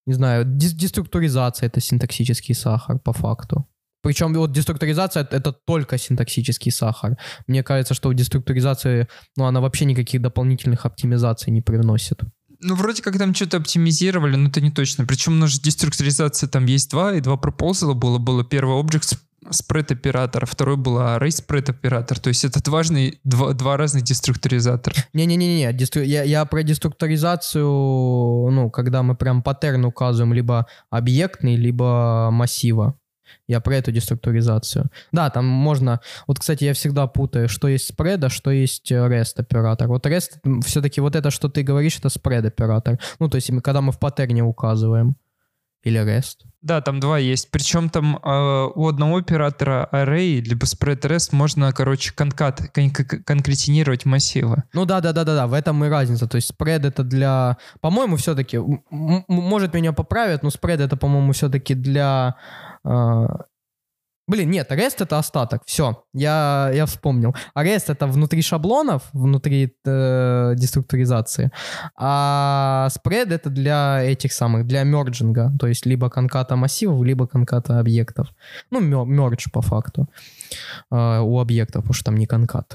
[0.06, 3.66] не знаю, деструктуризация это синтаксический сахар по факту.
[4.02, 7.16] Причем вот деструктуризация это- только синтаксический сахар.
[7.46, 9.06] Мне кажется, что в деструктуризации,
[9.36, 12.20] ну, она вообще никаких дополнительных оптимизаций не привносит.
[12.62, 15.04] Ну, вроде как там что-то оптимизировали, но это не точно.
[15.04, 18.18] Причем у нас же деструктуризация там есть два, и два пропозала было.
[18.18, 19.18] Было первый object
[19.50, 22.18] spread оператор, второй был array spread оператор.
[22.20, 24.94] То есть это важный, два, два разных деструктуризатора.
[25.12, 26.02] Не-не-не, дестру...
[26.02, 32.96] я, я про деструктуризацию, ну, когда мы прям паттерн указываем либо объектный, либо массива.
[33.48, 34.90] Я про эту деструктуризацию.
[35.10, 36.00] Да, там можно...
[36.26, 39.88] Вот, кстати, я всегда путаю, что есть спред, а что есть э, REST оператор.
[39.88, 42.98] Вот REST, все-таки вот это, что ты говоришь, это спред оператор.
[43.18, 45.16] Ну, то есть когда мы в паттерне указываем.
[45.84, 46.46] Или REST.
[46.62, 47.50] Да, там два есть.
[47.50, 53.24] Причем там э, у одного оператора array либо spread rest можно, короче, конкат, кон- кон-
[53.24, 54.62] конкретинировать массивы.
[54.72, 56.28] Ну да, да, да, да, да, в этом и разница.
[56.28, 61.74] То есть спред это для, по-моему, все-таки, может меня поправят, но спред это, по-моему, все-таки
[61.74, 62.36] для,
[62.70, 65.62] э, блин, нет, REST это остаток.
[65.66, 67.34] Все, я я вспомнил.
[67.54, 71.50] А REST это внутри шаблонов, внутри э, деструктуризации,
[71.96, 77.78] а спред это для этих самых, для мерджинга, то есть либо конката массивов, либо конката
[77.80, 78.28] объектов.
[78.70, 80.08] Ну мердж по факту
[80.90, 82.74] э, у объектов, потому что там не конкат.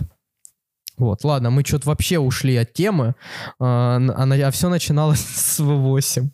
[0.97, 3.13] Вот, ладно, мы что-то вообще ушли от темы,
[3.59, 6.29] а, н- а, на- а все начиналось с V8.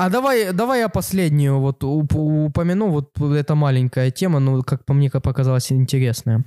[0.00, 4.94] А давай, давай я последнюю вот уп- упомяну, вот эта маленькая тема, ну, как по
[4.94, 6.46] мне показалась интересная.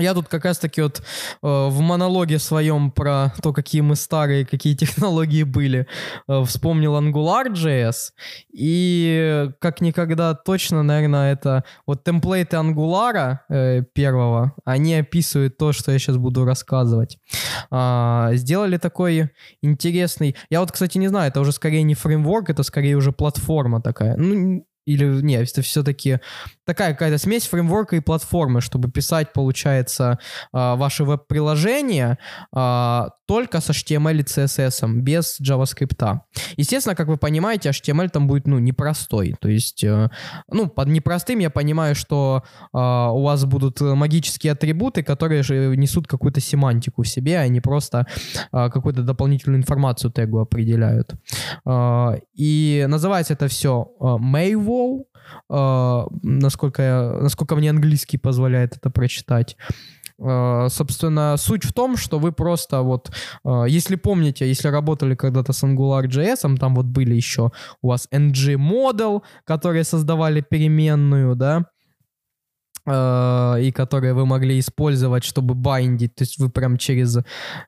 [0.00, 1.02] Я тут как раз-таки вот э,
[1.42, 5.86] в монологе своем про то, какие мы старые, какие технологии были,
[6.28, 8.12] э, вспомнил AngularJS,
[8.52, 15.92] и как никогда точно, наверное, это вот темплейты Angular э, первого, они описывают то, что
[15.92, 17.18] я сейчас буду рассказывать.
[17.70, 19.30] А, сделали такой
[19.62, 20.36] интересный...
[20.50, 24.16] Я вот, кстати, не знаю, это уже скорее не фреймворк, это скорее уже платформа такая.
[24.16, 26.20] Ну, или нет, это все-таки
[26.64, 30.18] такая какая-то смесь фреймворка и платформы, чтобы писать, получается,
[30.52, 32.18] а, ваши веб-приложения
[32.52, 36.18] а, только с HTML и CSS, без JavaScript.
[36.56, 39.36] Естественно, как вы понимаете, HTML там будет, ну, непростой.
[39.40, 40.08] То есть, э,
[40.48, 45.76] ну, под непростым я понимаю, что а, у вас будут э, магические атрибуты, которые же
[45.76, 48.04] несут какую-то семантику в себе, а не просто
[48.50, 51.14] а, какую-то дополнительную информацию тегу определяют.
[51.64, 55.04] А, И называется это все Maywall,
[55.48, 59.56] а, насколько, я, насколько мне английский позволяет это прочитать.
[60.20, 63.10] А, Собственно, суть в том, что вы просто вот,
[63.44, 67.50] а, если помните, если работали когда-то с AngularJS, там вот были еще
[67.82, 71.64] у вас ng-model, которые создавали переменную, да,
[72.86, 77.16] э, и которые вы могли использовать, чтобы байдить, то есть вы прям через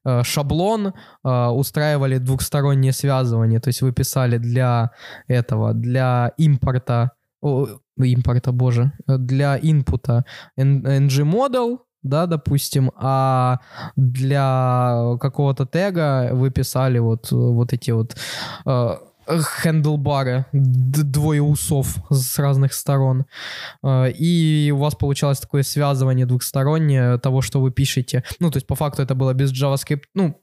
[0.04, 0.92] э, шаблон
[1.24, 4.90] э, устраивали двухстороннее связывание, то есть вы писали для
[5.28, 7.12] этого, для импорта,
[7.96, 10.24] импорта, боже, э, для инпута
[10.58, 13.60] ng-model, да, допустим, а
[13.96, 18.16] для какого-то тега вы писали вот, вот эти вот
[18.66, 18.96] э,
[19.62, 23.24] хендлбары, двое усов с разных сторон.
[23.82, 28.24] Э, И у вас получалось такое связывание двухстороннее того, что вы пишете.
[28.40, 30.41] Ну, то есть по факту это было без JavaScript, ну,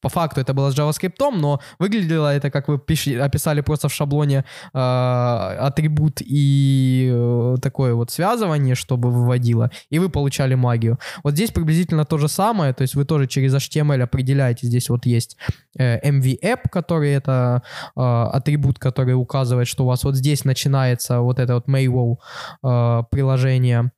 [0.00, 3.92] по факту это было с JavaScript, но выглядело это, как вы пиши, описали просто в
[3.92, 10.98] шаблоне э, атрибут и э, такое вот связывание, чтобы выводило, и вы получали магию.
[11.24, 15.06] Вот здесь приблизительно то же самое, то есть вы тоже через HTML определяете, здесь вот
[15.06, 15.36] есть
[15.78, 17.62] э, MV-app, который это
[17.96, 22.16] э, атрибут, который указывает, что у вас вот здесь начинается вот это вот Maywall
[22.62, 23.90] э, приложение,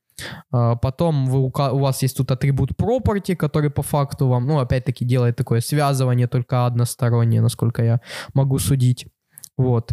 [0.51, 5.35] Потом вы, у вас есть тут атрибут property, который по факту вам, ну, опять-таки, делает
[5.35, 8.01] такое связывание только одностороннее, насколько я
[8.33, 9.07] могу судить.
[9.57, 9.91] Вот.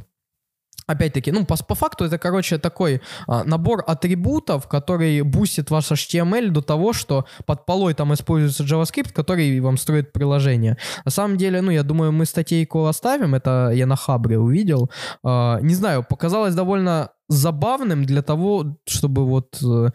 [0.87, 6.51] опять-таки, ну, по, по факту это, короче, такой а, набор атрибутов, который бустит ваш HTML
[6.51, 10.77] до того, что под полой там используется JavaScript, который вам строит приложение.
[11.05, 14.91] На самом деле, ну, я думаю, мы статейку оставим, это я на Хабре увидел.
[15.25, 19.59] А, не знаю, показалось довольно забавным для того, чтобы вот...
[19.63, 19.91] Э,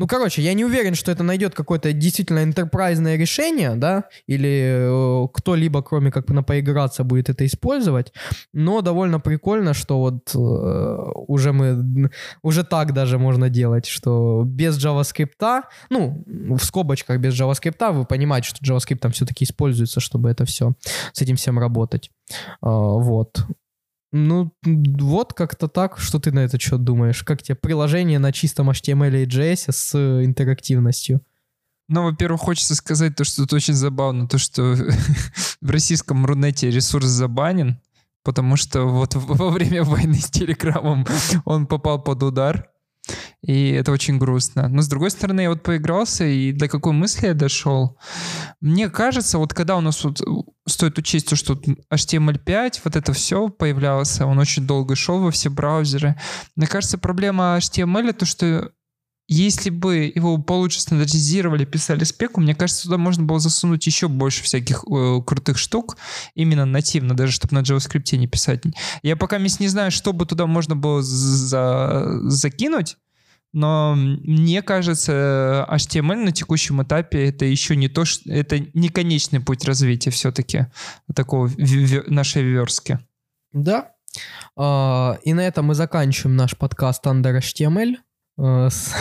[0.00, 5.28] ну, короче, я не уверен, что это найдет какое-то действительно интерпрайзное решение, да, или э,
[5.34, 8.10] кто-либо, кроме как на поиграться, будет это использовать,
[8.54, 10.38] но довольно прикольно, что вот э,
[11.28, 12.10] уже мы,
[12.42, 18.48] уже так даже можно делать, что без JavaScript, ну, в скобочках без JavaScript, вы понимаете,
[18.48, 20.72] что JavaScript там все-таки используется, чтобы это все,
[21.12, 22.10] с этим всем работать.
[22.30, 23.44] Э, вот.
[24.12, 25.98] Ну, вот как-то так.
[25.98, 27.22] Что ты на это что думаешь?
[27.22, 31.20] Как тебе приложение на чистом HTML и JS с интерактивностью?
[31.88, 34.76] Ну, во-первых, хочется сказать то, что это очень забавно, то, что
[35.60, 37.80] в российском Рунете ресурс забанен,
[38.22, 41.06] потому что вот во время войны с Телеграмом
[41.44, 42.69] он попал под удар,
[43.42, 44.68] и это очень грустно.
[44.68, 47.98] Но с другой стороны, я вот поигрался, и до какой мысли я дошел?
[48.60, 50.20] Мне кажется, вот когда у нас вот
[50.66, 51.54] стоит учесть то, что
[51.92, 56.16] HTML5, вот это все появлялось, он очень долго шел во все браузеры.
[56.54, 58.72] Мне кажется, проблема HTML то, что
[59.32, 64.42] если бы его получше стандартизировали, писали спеку, мне кажется, туда можно было засунуть еще больше
[64.42, 65.96] всяких э, крутых штук,
[66.34, 68.64] именно нативно, даже чтобы на JavaScript не писать.
[69.02, 72.96] Я пока не знаю, что бы туда можно было за закинуть,
[73.52, 79.40] но мне кажется, HTML на текущем этапе это еще не то, что это не конечный
[79.40, 80.66] путь развития все-таки
[81.14, 81.50] такого
[82.06, 82.98] нашей верстки.
[83.52, 83.92] Да.
[84.58, 87.96] Uh, и на этом мы заканчиваем наш подкаст Under HTML.
[88.38, 88.94] Э, с,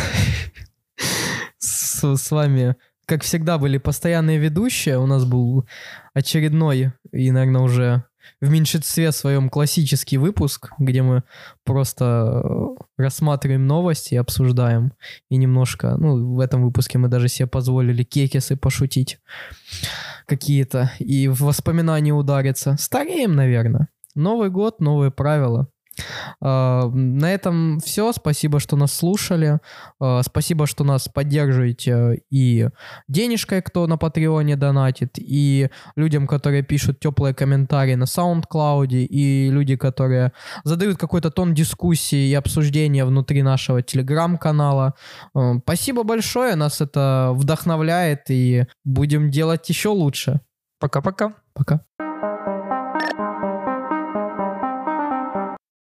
[1.58, 2.76] с, с вами,
[3.06, 4.98] как всегда, были постоянные ведущие.
[5.00, 5.68] У нас был
[6.14, 8.04] очередной и, наверное, уже
[8.42, 11.24] в меньшинстве своем классический выпуск, где мы
[11.64, 12.68] просто э,
[12.98, 14.94] рассматриваем новости обсуждаем.
[15.30, 19.20] И немножко, ну, в этом выпуске мы даже себе позволили кекисы пошутить
[20.26, 22.76] какие-то и в воспоминания удариться.
[22.80, 23.90] Стареем, наверное.
[24.16, 25.70] Новый год, новые правила.
[26.42, 28.12] А, на этом все.
[28.14, 29.60] Спасибо, что нас слушали.
[30.00, 32.70] А, спасибо, что нас поддерживаете и
[33.08, 39.76] денежкой, кто на Патреоне донатит, и людям, которые пишут теплые комментарии на SoundCloud, и люди,
[39.76, 40.32] которые
[40.64, 44.96] задают какой-то тон дискуссии и обсуждения внутри нашего телеграм-канала.
[45.34, 50.42] А, спасибо большое, нас это вдохновляет, и будем делать еще лучше.
[50.80, 51.34] Пока-пока.
[51.54, 51.76] Пока.
[51.76, 51.82] -пока.
[51.98, 52.09] Пока.